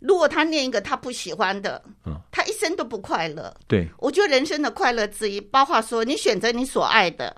[0.00, 3.54] 如果他念一个他不喜欢的，嗯，他一生都不快乐。
[3.66, 7.34] 对，我觉得人生的快乐之一，包括说你选择你所爱的，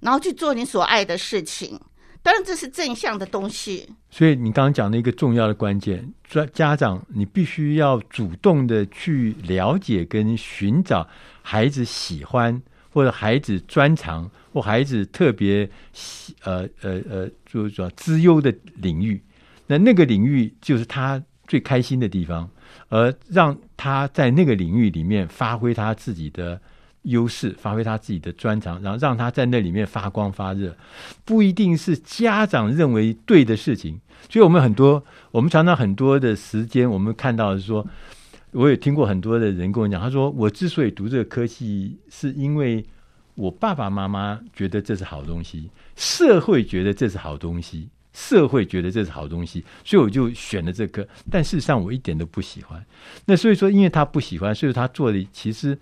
[0.00, 1.80] 然后去做你所爱的事情。
[2.22, 3.88] 当然，这是正向的东西。
[4.10, 11.08] 所以你刚刚讲的一个重要的关键，家家长你必须要主动的去了解跟寻找
[11.42, 12.60] 孩子喜欢。”
[12.96, 19.22] 或者孩子专长，或孩子特别喜呃呃呃，就是说资优的领域，
[19.66, 22.48] 那那个领域就是他最开心的地方，
[22.88, 26.58] 而让他在那个领域里面发挥他自己的
[27.06, 30.76] 优势，发挥他自己的专长，然后让他在那里面发光发热，
[31.24, 34.00] 不一定是家长认为对的事情。
[34.30, 37.84] 所以我们很多，我们常常很多的时间，我们看到是说。
[38.52, 42.82] 我也听过很多的人跟我讲，他说我之所以读这个科系，是因为
[43.34, 51.06] 我爸爸妈妈觉得这是好东西，社会觉得这是好东西，社会觉得这是好东西，所以我就选了这科。
[51.30, 52.82] 但事实上我一点都不喜欢。
[53.26, 55.76] 那所以说，因为他不喜欢，所以他做的其实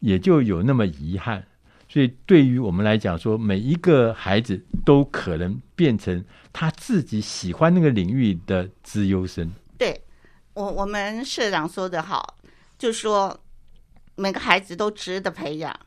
[0.00, 1.46] 也就有那么遗憾。
[1.88, 6.22] 所以对于我们来讲，说每一个孩子都可能变成
[6.52, 9.50] 他自己喜欢那个领域的资优生。
[9.78, 10.00] 对。
[10.54, 12.36] 我我们社长说的好，
[12.76, 13.38] 就说
[14.16, 15.78] 每个孩子都值得培养。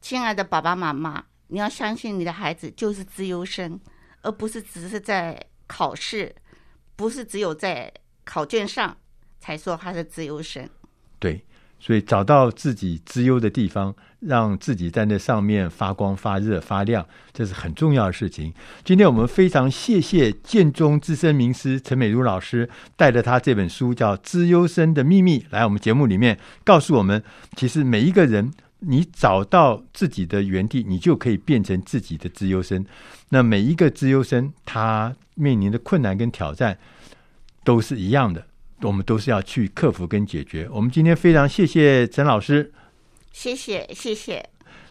[0.00, 3.80] 亲爱的爸爸妈妈，你要相信你的孩子就是资优生，
[4.20, 6.32] 而不是只是在考试，
[6.94, 7.92] 不是只有在
[8.24, 8.96] 考卷上
[9.40, 10.70] 才说他是资优生。
[11.18, 11.44] 对。
[11.84, 18.54] 所以找到自己资优的地方，让自己在那上面发光发热发亮，这是很重要的事情。
[18.84, 27.20] 今天我们非常谢谢建中资深名师陈美如老师带着他这本书叫《资优生的秘密》来我们节目里面告诉我们，
[27.56, 32.86] 其实每一个人你找到自己的原地，你就可以变成自己的资优生。
[33.30, 36.78] 那每一个资优生他面临的困难跟挑战
[37.64, 38.46] 都是一样的。
[38.82, 40.68] 我们都是要去克服跟解决。
[40.70, 42.72] 我们今天非常谢谢陈老师，
[43.32, 44.44] 谢谢谢谢，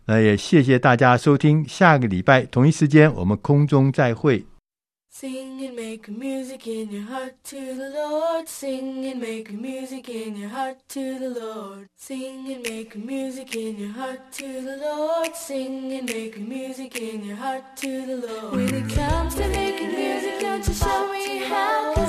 [0.05, 4.45] 那也谢谢大家收听，下个礼拜同一时间我们空中再会。
[5.13, 8.47] Sing and make music in your heart to the Lord.
[8.47, 11.85] Sing and make music in your heart to the Lord.
[11.97, 15.35] Sing and make music in your heart to the Lord.
[15.35, 18.55] Sing and make music in your heart to the Lord.
[18.55, 22.00] When it comes to making music, don't you show me how?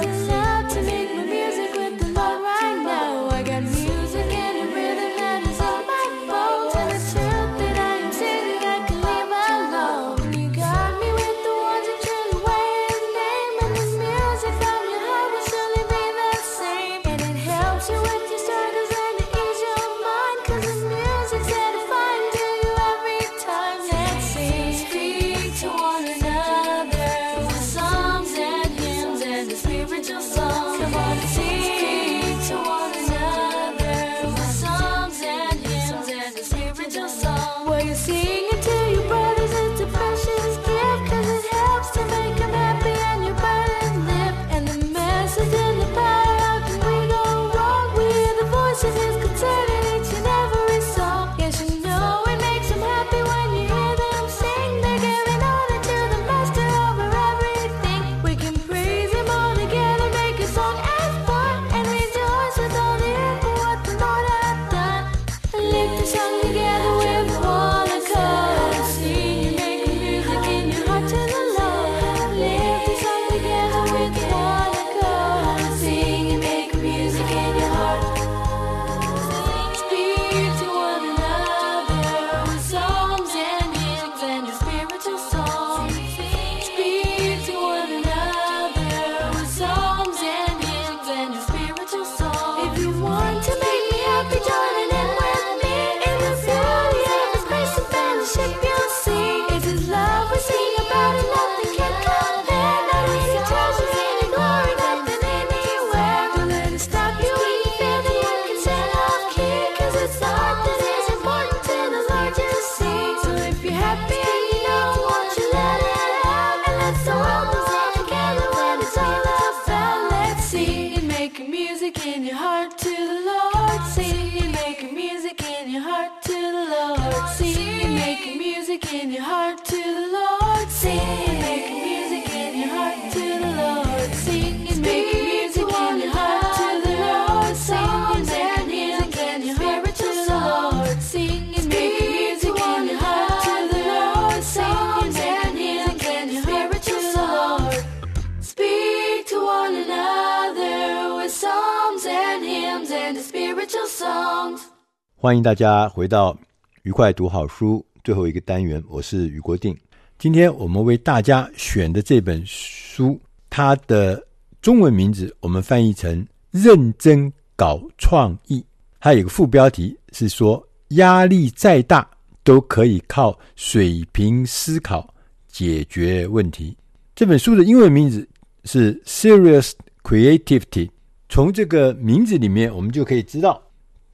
[155.23, 156.37] 欢迎大家回到
[156.83, 159.73] 愉快读好书最后一个单元，我是余国定。
[160.19, 164.21] 今天我们为大家选的这本书，它的
[164.61, 168.67] 中文名字我们翻译成“认真搞创意”，
[168.99, 170.61] 它有个副标题是说
[170.99, 172.05] ：“压力再大
[172.43, 175.09] 都可以靠水平思考
[175.47, 176.77] 解决问题。”
[177.15, 178.29] 这本书的英文名字
[178.65, 179.71] 是 “Serious
[180.03, 180.91] Creativity”。
[181.29, 183.63] 从这个名字里面，我们就可以知道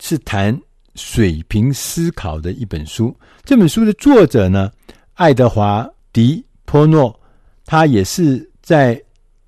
[0.00, 0.60] 是谈
[0.98, 3.16] 水平思考的一本书。
[3.44, 4.70] 这本书的作者呢，
[5.14, 5.82] 爱德华·
[6.12, 7.18] 迪波诺，
[7.64, 9.00] 他也是在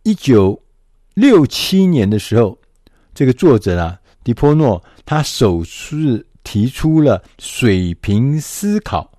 [0.04, 0.58] 一九
[1.12, 2.56] 六七年的时候，
[3.12, 9.10] 这个作者啊，迪波诺，他首次提出了“水平思考”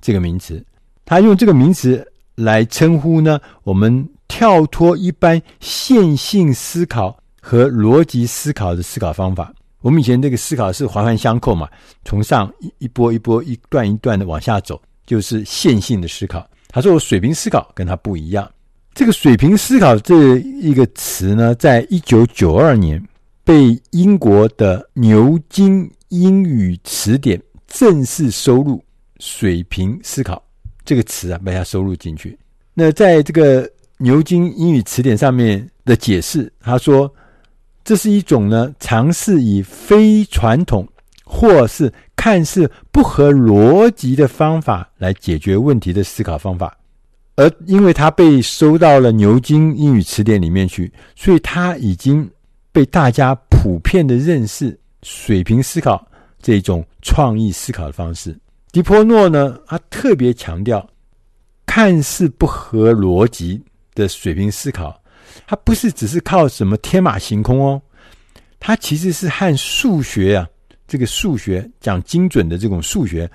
[0.00, 0.64] 这个名词。
[1.04, 7.18] 他用这个名词来称呼呢，我们跳脱一般线性思考。
[7.40, 9.50] 和逻辑思考的思考方法，
[9.80, 11.68] 我们以前这个思考是环环相扣嘛，
[12.04, 16.44] 从上一一波一波一段一段的往下走，就是线性的思考。
[16.68, 18.50] 他说我水平思考跟他不一样。
[18.92, 23.00] 这个水平思考这一个词呢，在一九九二年
[23.44, 28.82] 被英国的牛津英语词典正式收录
[29.20, 30.42] “水平思考”
[30.84, 32.36] 这个词啊，把它收录进去。
[32.74, 37.08] 那在这个牛津英语词典上面的解释，他说。
[37.88, 40.86] 这是一种呢，尝试以非传统
[41.24, 46.76] 或是看似不合逻辑的方法来解决问题的思考方法，
[47.36, 52.30] 而因为它被收到了牛津英语词典里面去，所以它已经
[52.72, 56.06] 被大家普遍的认识水平思考
[56.42, 58.38] 这种创意思考的方式。
[58.70, 60.86] 迪波诺呢，他特别强调
[61.64, 63.58] 看似不合逻辑
[63.94, 65.00] 的水平思考。
[65.50, 67.80] 它不是只是靠什么天马行空哦，
[68.60, 70.46] 它其实是和数学啊，
[70.86, 73.28] 这个数学讲精准的这种数学，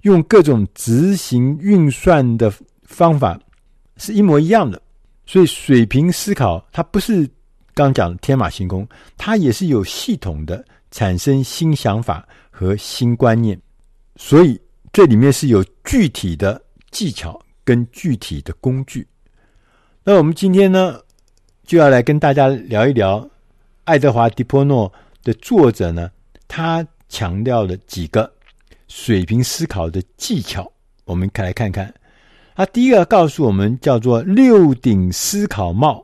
[0.00, 2.50] 用各种执行运算的
[2.84, 3.38] 方法
[3.98, 4.80] 是一模一样的。
[5.26, 7.28] 所以水平思考它不是
[7.74, 8.88] 刚讲的天马行空，
[9.18, 13.60] 它也是有系统的产生新想法和新观念。
[14.16, 14.58] 所以
[14.90, 16.58] 这里面是有具体的
[16.90, 19.06] 技巧跟具体的工具。
[20.02, 20.98] 那我们今天呢，
[21.68, 23.28] 就要来跟大家聊一聊
[23.84, 24.90] 爱德华·迪波诺
[25.22, 26.10] 的作者呢，
[26.48, 28.32] 他强调的几个
[28.88, 30.72] 水平思考的技巧，
[31.04, 31.92] 我们可来看看。
[32.56, 36.02] 他第一个告诉我们叫做“六顶思考帽”。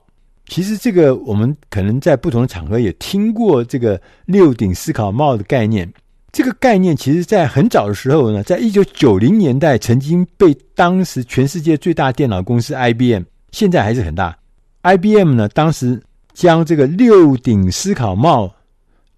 [0.49, 5.91] 其实这个我们可能在不同的场合也听过这个“六顶思考帽”的概念。
[6.31, 14.37] 这个概念其实在很早的时候呢，在一九九零年代曾经被当时全世界最大电脑公司 IBM，现在还是很大。
[14.85, 16.03] IBM 呢，当时
[16.35, 18.55] 将这个六顶思考帽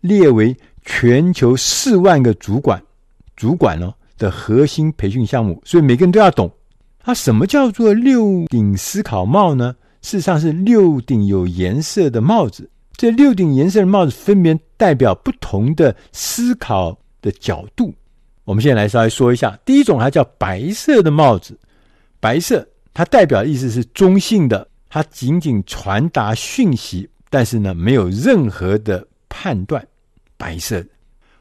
[0.01, 2.81] 列为全球四万个主管
[3.35, 6.49] 主管哦的核心培训项目，所以每个人都要懂。
[7.01, 9.75] 它什么叫做六顶思考帽呢？
[10.03, 12.71] 事实上是六顶有颜色的帽子。
[12.97, 17.93] 这六顶颜色的帽子分别代表不同的思考的角度。
[18.45, 21.59] 我们现在来稍微说一下，第一种它叫白色的帽子，
[22.21, 22.64] 白色
[22.95, 24.67] 它代表的意思是中性的。
[24.97, 29.87] 它仅仅传达讯息，但是呢，没有任何的判断。
[30.39, 30.83] 白色、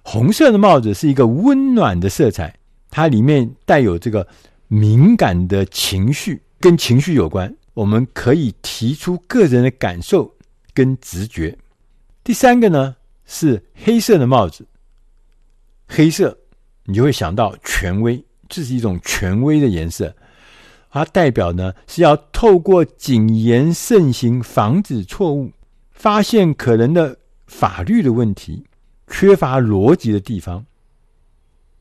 [0.02, 2.54] 红色的帽子是一个温暖的色彩，
[2.92, 4.28] 它里面带有这个
[4.68, 7.50] 敏感的情绪，跟情绪有关。
[7.74, 10.30] 我们可以提出个人的感受
[10.74, 11.58] 跟直觉。
[12.26, 12.94] 第三个呢
[13.26, 14.68] 是黑色的帽子，
[15.88, 16.38] 黑色
[16.84, 20.14] 你就会想到权威，这是一种权威的颜色。
[20.96, 25.52] 它代表呢是要透过谨言慎行，防止错误，
[25.92, 27.18] 发现可能的
[27.48, 28.64] 法律的问题，
[29.10, 30.66] 缺乏逻辑的地方。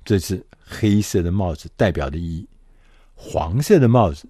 [0.05, 2.45] 这是黑色的帽子代表的意义。
[3.15, 4.29] 黄色的帽子，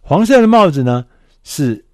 [0.00, 1.04] 黄色的帽子呢
[1.44, 1.84] 是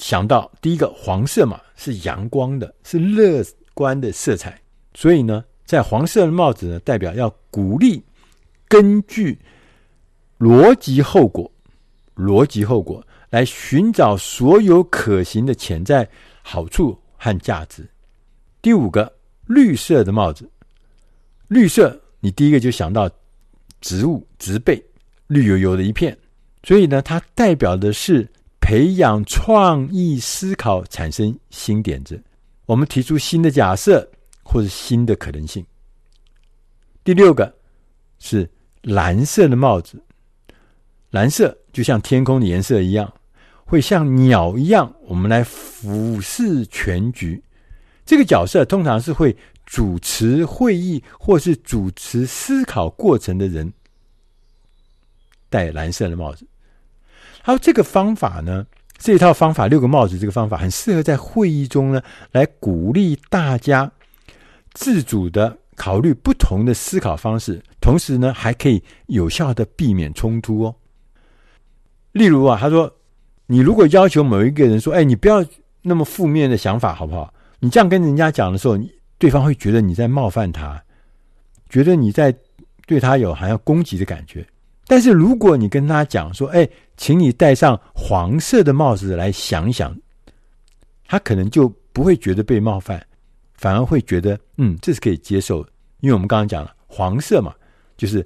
[0.00, 3.44] 想到第一个黄色嘛，是阳光的，是乐
[3.74, 4.60] 观的色彩，
[4.92, 8.02] 所以呢，在黄色的帽子呢，代表要鼓励
[8.66, 9.38] 根据。
[10.44, 11.50] 逻辑后果，
[12.14, 16.06] 逻辑后果来寻找所有可行的潜在
[16.42, 17.88] 好处和价值。
[18.60, 19.10] 第五个，
[19.46, 20.46] 绿色的帽子，
[21.48, 23.08] 绿色，你第一个就想到
[23.80, 24.84] 植物植被，
[25.28, 26.14] 绿油油的一片，
[26.62, 28.30] 所以呢，它代表的是
[28.60, 32.22] 培养创意思考，产生新点子。
[32.66, 34.06] 我们提出新的假设
[34.42, 35.64] 或者新的可能性。
[37.02, 37.50] 第六个
[38.18, 38.46] 是
[38.82, 39.98] 蓝色的帽子。
[41.14, 43.12] 蓝色就像天空的颜色一样，
[43.64, 47.40] 会像鸟一样，我们来俯视全局。
[48.04, 53.72] 这个角色通常是会主持会议或是主持思考过程的人
[55.48, 56.44] 戴蓝色的帽子。
[57.40, 58.66] 还有这个方法呢，
[58.98, 62.02] 这套方法六个帽子这个方法很适合在会议中呢，
[62.32, 63.88] 来鼓励大家
[64.72, 70.74] 自主的考虑不同的思考方式，同时呢，还可以有效的避免冲突哦。
[72.14, 72.90] 例如啊，他说
[73.46, 75.44] ：“你如果要求某一个人说，哎，你不要
[75.82, 77.34] 那么负面的想法，好不好？
[77.58, 78.78] 你这样跟人家讲的时候，
[79.18, 80.80] 对方会觉得你在冒犯他，
[81.68, 82.32] 觉得你在
[82.86, 84.46] 对他有好像攻击的感觉。
[84.86, 89.92] 但是如果你跟他讲说，哎，请你戴上黄色的帽子来想一想，
[91.08, 93.04] 他可能就不会觉得被冒犯，
[93.54, 95.66] 反而会觉得，嗯，这是可以接受。
[95.98, 97.52] 因为我们刚刚讲了，黄色嘛，
[97.96, 98.24] 就是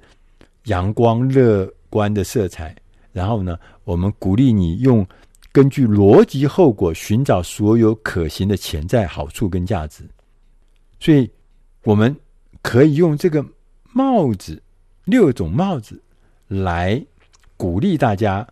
[0.64, 2.76] 阳光乐观的色彩。”
[3.18, 5.04] 然后呢，我们鼓励你用
[5.50, 10.04] 根据逻辑后果寻找所有可行的潜在好处跟价值。
[11.00, 11.28] 所以，
[11.82, 12.14] 我们
[12.62, 13.44] 可以用这个
[13.92, 14.62] 帽子，
[15.04, 16.00] 六种帽子
[16.46, 17.04] 来
[17.56, 18.46] 鼓励大家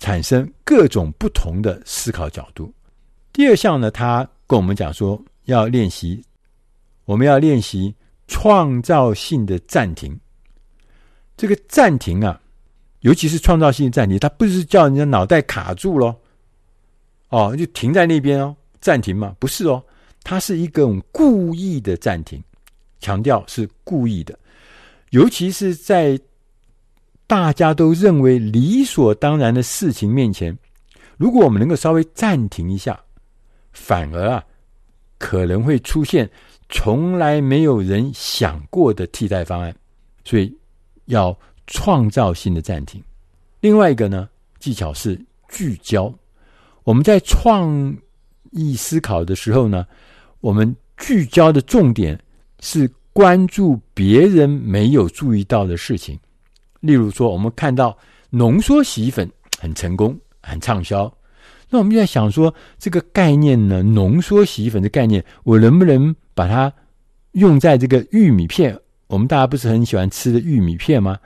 [0.00, 2.74] 产生各种不同的思考角度。
[3.32, 6.20] 第二项呢，他跟我们讲说要练习，
[7.04, 7.94] 我们要练习
[8.26, 10.18] 创造性的暂停。
[11.36, 12.40] 这个暂停啊。
[13.04, 16.18] 尤其是创造性暂停，它不是叫人家脑袋卡住咯，
[17.28, 19.84] 哦，就停在那边哦，暂停嘛，不是哦，
[20.22, 22.42] 它是一个故意的暂停，
[23.00, 24.38] 强调是故意的。
[25.10, 26.18] 尤其是在
[27.26, 30.56] 大家都认为理所当然的事情面前，
[31.18, 32.98] 如果我们能够稍微暂停一下，
[33.74, 34.42] 反而啊，
[35.18, 36.28] 可能会出现
[36.70, 39.76] 从来没有人想过的替代方案，
[40.24, 40.50] 所以
[41.04, 41.38] 要。
[41.66, 43.02] 创造性的暂停。
[43.60, 46.12] 另外一个呢，技巧是聚焦。
[46.82, 47.96] 我们在创
[48.50, 49.86] 意思考的时候呢，
[50.40, 52.18] 我们聚焦的重点
[52.60, 56.18] 是关注别人没有注意到的事情。
[56.80, 57.96] 例如说，我们看到
[58.28, 61.10] 浓缩洗衣粉很成功，很畅销，
[61.70, 66.70] 那我们就在想说，这个概念呢，浓缩洗衣粉的概念，我能不能把它
[67.32, 68.78] 用在这个玉米片？
[69.06, 71.18] 我们大家不是很喜欢吃的玉米片吗？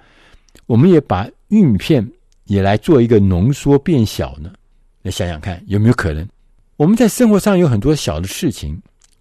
[0.69, 2.07] 我们也把玉米片
[2.45, 4.53] 也来做一个浓缩变小呢？
[5.01, 6.29] 来想想看有没有可能？
[6.77, 8.79] 我们在生活上有很多小的事情，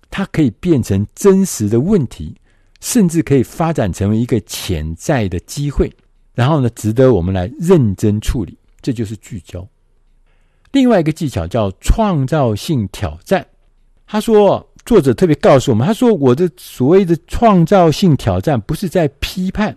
[0.10, 2.36] 它可以变成真实的问题，
[2.82, 5.90] 甚至可以发展成为一个潜在的机会，
[6.36, 8.58] 然后呢，值得我们来认真处理。
[8.82, 9.66] 这就是聚焦。
[10.74, 13.46] 另外一个技巧叫创造性挑战。
[14.06, 19.76] 他说，作者特别告诉我们，他说我的所谓的创造性挑战不是在批判。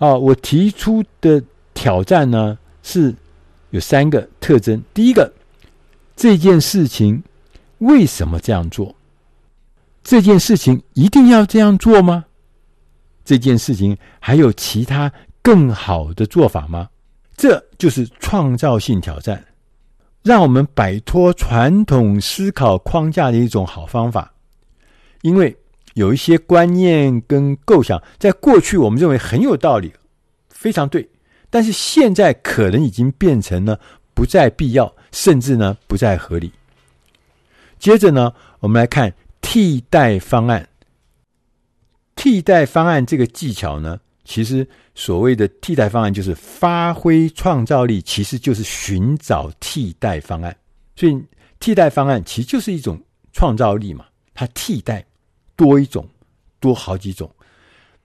[0.00, 1.42] 啊，我提出的
[1.74, 3.14] 挑战呢，是
[3.68, 4.82] 有三个特征。
[4.94, 5.30] 第一个，
[6.16, 7.22] 这件事情
[7.80, 8.94] 为什么这样做？
[10.02, 12.24] 这件事情一定要这样做吗？
[13.26, 16.88] 这件事情还有其他更好的做法吗？
[17.36, 19.44] 这就是创造性挑战，
[20.22, 24.32] 让我们摆脱传统思考框架的一种好方法，
[25.20, 25.54] 因为。
[25.94, 29.92] 有一些观念跟构想，在过去我们认为很有道理，
[30.48, 31.08] 非常对，
[31.50, 33.78] 但是现在可能已经变成了
[34.14, 36.52] 不再必要，甚至呢不再合理。
[37.78, 40.68] 接着呢，我们来看替代方案。
[42.14, 50.54] 替代方案这个技巧呢，其实所谓的替代方案就是发挥创造力，其实就是寻找替代方案。
[50.94, 51.18] 所以
[51.58, 53.00] 替代方案其实就是一种
[53.32, 55.02] 创造力嘛，它替代。
[55.60, 56.08] 多一种，
[56.58, 57.30] 多好几种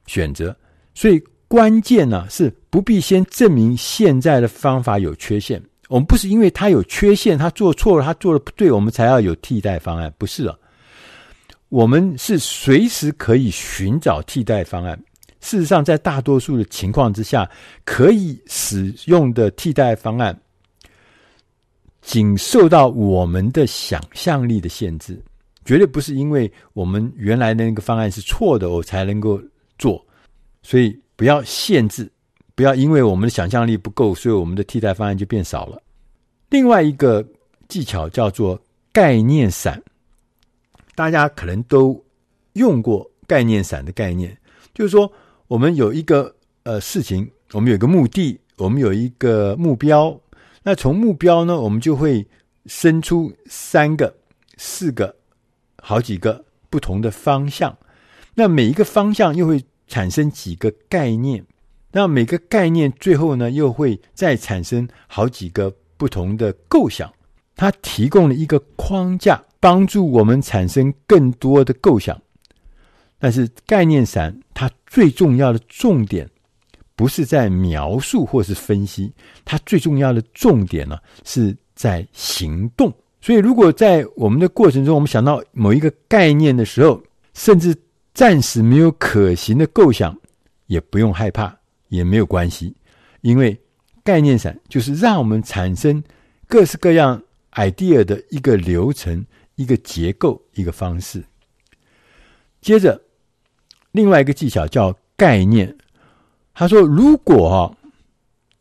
[0.08, 0.54] 选择，
[0.94, 5.64] 所以关键呢是不必先证明现在的方法有缺陷。
[5.88, 10.58] 我们不是因为它有缺陷，他做错了，他做的不对，我们才要有替代方案，不是啊。
[11.70, 15.02] 我们是随时可以寻找替代方案。
[15.40, 17.50] 事实上，在大多数的情况之下，
[17.86, 20.38] 可以使用的替代方案，
[22.02, 25.18] 仅受到我们的想象力的限制。
[25.66, 29.42] 绝对不是因为我们原来的那个方案是错的，我才能够
[29.80, 30.06] 做，
[30.62, 32.10] 所以不要限制，
[32.54, 35.82] 不要因为我们的想象力不够，所以我们的替代方案就变少了。
[36.50, 37.26] 另外一个
[37.68, 38.62] 技巧叫做
[38.94, 39.82] 概念伞，
[40.94, 42.00] 大家可能都
[42.54, 44.38] 用过概念伞的概念，
[44.72, 45.12] 就是说
[45.48, 50.16] 我们有一个呃事情，我们有一个目的，我们有一个目标，
[50.62, 52.26] 那从目标呢，我们就会
[52.68, 54.16] 生出三个、
[54.58, 55.14] 四个。
[55.88, 57.78] 好几个不同的方向，
[58.34, 61.46] 那每一个方向又会产生几个概念，
[61.92, 67.14] 那每个概念最后呢，又会再产生好几个不同的构想。
[67.56, 72.20] 它提供了一个框架，帮助我们产生更多的构想，
[73.20, 76.28] 但是概念闪它最重要的重点
[76.96, 79.14] 不是在描述或是分析，
[79.46, 82.92] 它最重要的重点呢是在行动。
[83.26, 87.02] 所以，如果在我们的过程中，我们想到某一个概念的时候，
[87.34, 87.76] 甚至
[88.14, 90.16] 暂时没有可行的构想，
[90.68, 91.58] 也不用害怕，
[91.88, 92.76] 也没有关系，
[93.22, 93.60] 因为
[94.04, 96.04] 概念闪就是让我们产生
[96.48, 97.20] 各式各样
[97.54, 101.24] idea 的一个流程、一个结构、一个方式。
[102.62, 103.02] 接着，
[103.92, 105.76] 另外一个技巧叫概念。
[106.54, 107.58] 他说，如果啊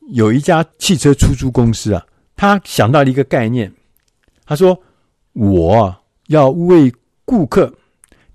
[0.09, 3.71] 有一家汽车出租公司啊，他想到了一个概念。
[4.47, 4.79] 他说
[5.33, 6.93] ：“我要为
[7.25, 7.73] 顾客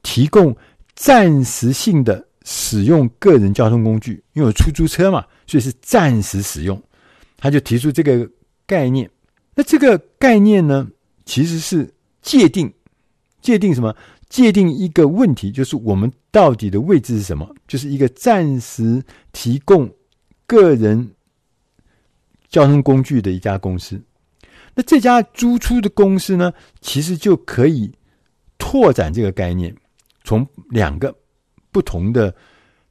[0.02, 0.56] 提供
[0.96, 6.82] 暂时性的使用个人交通工具，因为有出租车嘛，所以是暂时使用。”
[7.38, 8.30] 他就提出这个
[8.66, 9.10] 概念。
[9.56, 10.88] 那这个概念呢，
[11.26, 12.74] 其实是界定，
[13.42, 13.96] 界定什么？
[14.30, 17.56] 界定一个问题，就是我们到底的位置是什么？
[17.68, 19.02] 就是一个暂时
[19.32, 19.90] 提供
[20.46, 21.12] 个人
[22.50, 24.00] 交通工具的一家公司。
[24.80, 27.92] 那这家租出的公司呢，其实就可以
[28.58, 29.76] 拓展这个概念，
[30.24, 31.14] 从两个
[31.70, 32.34] 不同的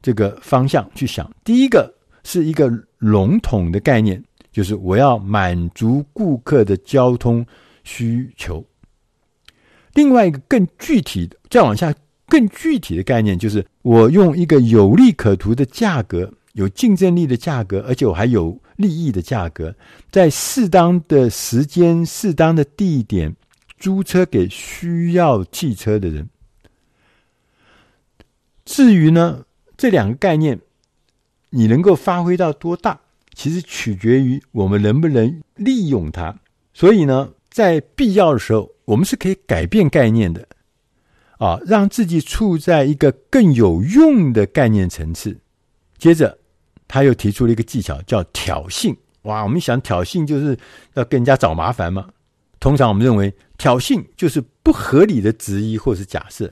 [0.02, 1.32] 这个方向去想。
[1.42, 1.90] 第一个
[2.24, 4.22] 是一个笼统的概念，
[4.52, 7.42] 就是我要满足顾客的交通
[7.84, 8.62] 需求。
[9.94, 11.94] 另外一个更具体，再往下
[12.26, 16.30] 更具体的概念，就是我用一个有利可图的价格。
[16.58, 19.72] 有竞争力的价格，而且我还有利益的价格，
[20.10, 23.32] 在适当的时间、适当的地点
[23.78, 26.28] 租车给需要汽车的人。
[28.64, 29.44] 至于呢，
[29.76, 30.58] 这两个概念
[31.50, 32.98] 你能够发挥到多大，
[33.34, 36.36] 其实取决于我们能不能利用它。
[36.74, 40.48] 所以呢，在必要的时候，我们是可以改变概念的，
[41.38, 45.38] 啊，让自己处在一个更有用的概念层次。
[45.96, 46.36] 接着。
[46.88, 48.96] 他又提出了一个技巧，叫挑衅。
[49.22, 50.58] 哇，我们想挑衅就是
[50.94, 52.08] 要跟人家找麻烦嘛。
[52.60, 56.50] 通常我们认为挑衅就是不合理的质疑或是假设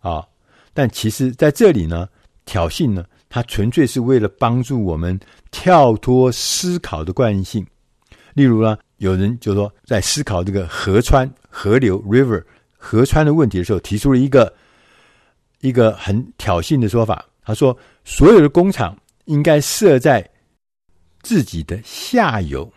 [0.00, 0.26] 啊。
[0.72, 2.08] 但其实在这里呢，
[2.46, 5.18] 挑衅呢，它纯粹是为了帮助我们
[5.50, 7.64] 跳脱思考的惯性。
[8.32, 12.42] 例如呢，有人就说在思考这个河川、河流 （river）
[12.76, 14.52] 河川的问题的时候，提出了一个
[15.60, 17.24] 一个很挑衅的说法。
[17.44, 18.96] 他说，所有的工厂。
[19.24, 20.28] 应该设在
[21.22, 22.72] 自己的下游，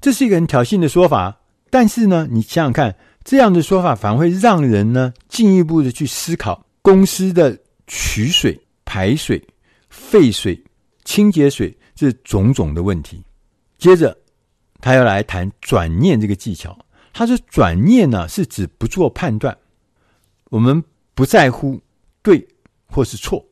[0.00, 1.36] 这是一个很挑衅的说法。
[1.70, 9.40] 但是呢，你想想看，这样的说法反而会让人呢进一步的去思考公司的取水、排水、
[9.88, 10.60] 废水、
[11.04, 13.22] 清洁水这种种的问题。
[13.78, 14.16] 接着，
[14.80, 16.76] 他要来谈转念这个技巧。
[17.12, 19.56] 他说，转念呢是指不做判断，
[20.50, 20.82] 我们
[21.14, 21.80] 不在乎
[22.22, 22.46] 对
[22.86, 23.44] 或是错。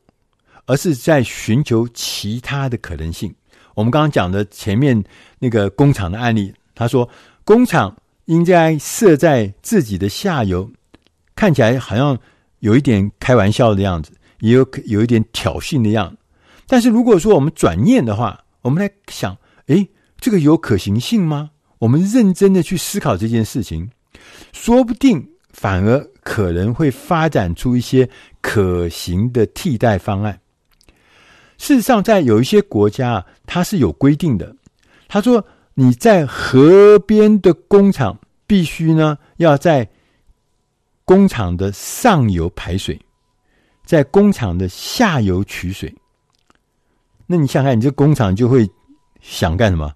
[0.69, 3.33] 而是在寻求其他的可能性。
[3.73, 5.03] 我们刚刚讲的前面
[5.39, 7.09] 那个工厂的案例，他说
[7.43, 7.95] 工厂
[8.25, 10.69] 应该设在自己的下游，
[11.35, 12.15] 看起来好像
[12.59, 14.11] 有一点开玩笑的样子，
[14.41, 16.17] 也有有一点挑衅的样子。
[16.67, 19.35] 但是如果说我们转念的话，我们来想，
[19.69, 19.89] 诶，
[20.19, 21.49] 这个有可行性吗？
[21.79, 23.89] 我们认真的去思考这件事情，
[24.53, 28.07] 说不定反而可能会发展出一些
[28.39, 30.39] 可行的替代方案。
[31.59, 34.55] 事实上，在有一些国家啊，它是有规定的。
[35.09, 39.87] 他说，你在河边的工厂必须呢要在
[41.03, 42.97] 工厂的上游排水，
[43.83, 45.93] 在工厂的下游取水。
[47.27, 48.67] 那你想想，你这工厂就会
[49.19, 49.93] 想干什么？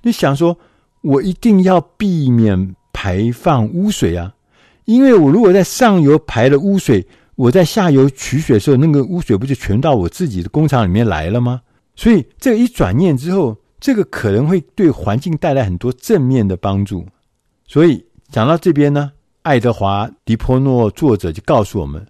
[0.00, 0.58] 你想说，
[1.02, 4.34] 我一定要避免排放污水啊，
[4.86, 7.06] 因为我如果在上游排了污水。
[7.38, 11.62] 我在下游取水的时候，那个污水不就全到我自己的工厂里面来了吗？
[11.94, 17.06] 所以这个一转念之后，这个可能会对环境带来很多正面的帮助。
[17.64, 19.12] 所以讲到这边呢，
[19.42, 22.04] 爱德华·迪波诺作者就告诉我们，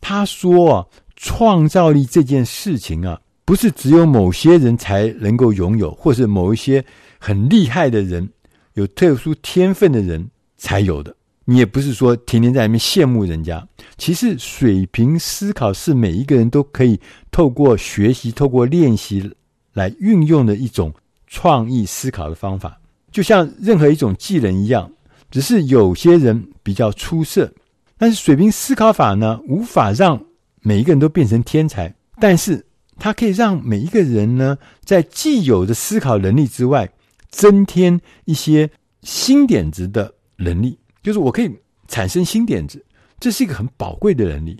[0.00, 6.84] 他说啊，创造力这件事情啊，不是只有某些人才能够拥有，或是某一些
[7.20, 8.28] 很厉害的人、
[8.74, 11.14] 有特殊天分的人才有的。
[11.52, 13.62] 你也不是说天天在那边羡慕人家，
[13.98, 16.98] 其实水平思考是每一个人都可以
[17.30, 19.30] 透过学习、透过练习
[19.74, 20.90] 来运用的一种
[21.26, 22.80] 创意思考的方法，
[23.10, 24.90] 就像任何一种技能一样，
[25.30, 27.52] 只是有些人比较出色。
[27.98, 30.18] 但是水平思考法呢，无法让
[30.62, 32.64] 每一个人都变成天才，但是
[32.98, 36.90] 它可以让每一个人呢，在既有的思考能力之外，
[37.28, 38.70] 增添一些
[39.02, 40.78] 新点子的能力。
[41.02, 41.50] 就是我可以
[41.88, 42.84] 产生新点子，
[43.18, 44.58] 这是一个很宝贵的能力。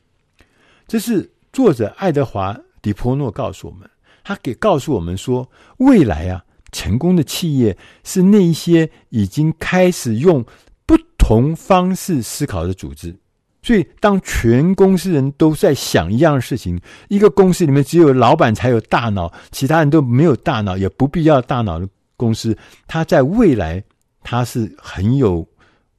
[0.88, 3.88] 这是作者爱德华·迪波诺告诉我们，
[4.24, 10.44] 他给告诉我们说，未来啊，成功的企业是那一些已经开始用
[10.84, 13.16] 不同方式思考的组织。
[13.64, 23.84] 所以，当全公司人都在想一样的事情，一个公司里面只有老板才有大脑，其他人都没有大脑，也不必要大脑的公司，它在未来
[24.24, 25.46] 它是很有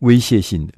[0.03, 0.73] 威胁性的，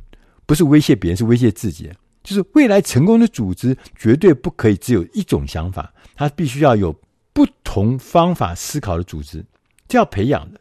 [0.45, 1.91] 不是威胁别人，是威胁自己。
[2.23, 6.91] 就是未来成功的组织绝对不可以只有一种想法，它必须要有
[7.33, 9.45] 不同方法思考的组织，
[9.87, 10.59] 这要培养的。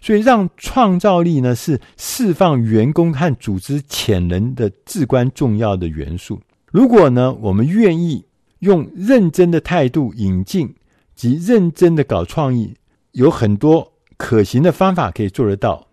[0.00, 6.40] 所以，让创造力呢是释放员工和组织潜能的至关重要的元素。
[6.72, 8.24] 如果呢，我们愿意
[8.60, 10.74] 用认真的态度引进
[11.14, 12.74] 及认真的搞创意，
[13.12, 15.86] 有很多可行的方法可以做得到。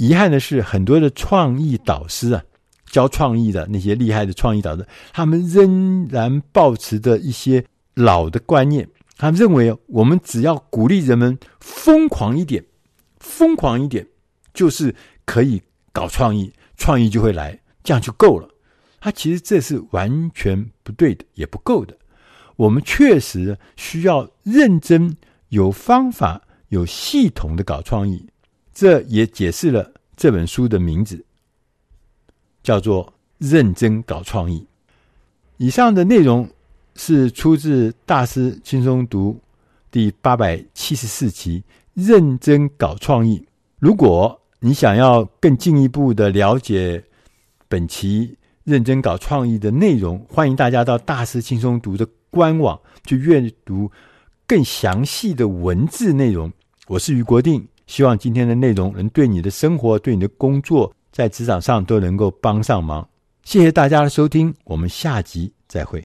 [0.00, 2.42] 遗憾的是，很多的创意导师啊，
[2.86, 8.88] 教创意的那些厉害的创意导师，他们仍然抱持着一些老的观念，
[9.18, 12.64] 他们认为我们只要鼓励人们疯狂一点。
[13.18, 14.06] 疯狂一点，
[14.54, 14.94] 就是
[15.26, 15.60] 可以
[15.92, 18.48] 搞创意，创意就会来，这样就够了。
[19.00, 21.94] 他其实这是完全不对的，也不够的。
[22.56, 25.14] 我们确实需要认真、
[25.50, 28.26] 有方法、有系统的搞创意。
[28.72, 31.24] 这也解释了这本书的名字，
[32.62, 33.06] 叫做
[33.38, 34.60] 《认真搞创意》。
[35.56, 36.48] 以上的内容
[36.94, 39.32] 是出自《大师轻松读》
[39.90, 41.62] 第八百七十四期。
[41.92, 43.44] 认真搞创意。
[43.78, 47.04] 如果你想要更进一步的了解
[47.68, 53.90] 本期认真搞创意的内容，欢迎大家到大师轻松读的官网去阅读
[54.46, 56.50] 更详细的文字内容。
[56.86, 63.06] 我是于国定，希望今天的内容能对你的生活、对你的工作，在职场上都能够帮上忙。
[63.42, 65.98] 谢谢大家的收听，我们下集再会。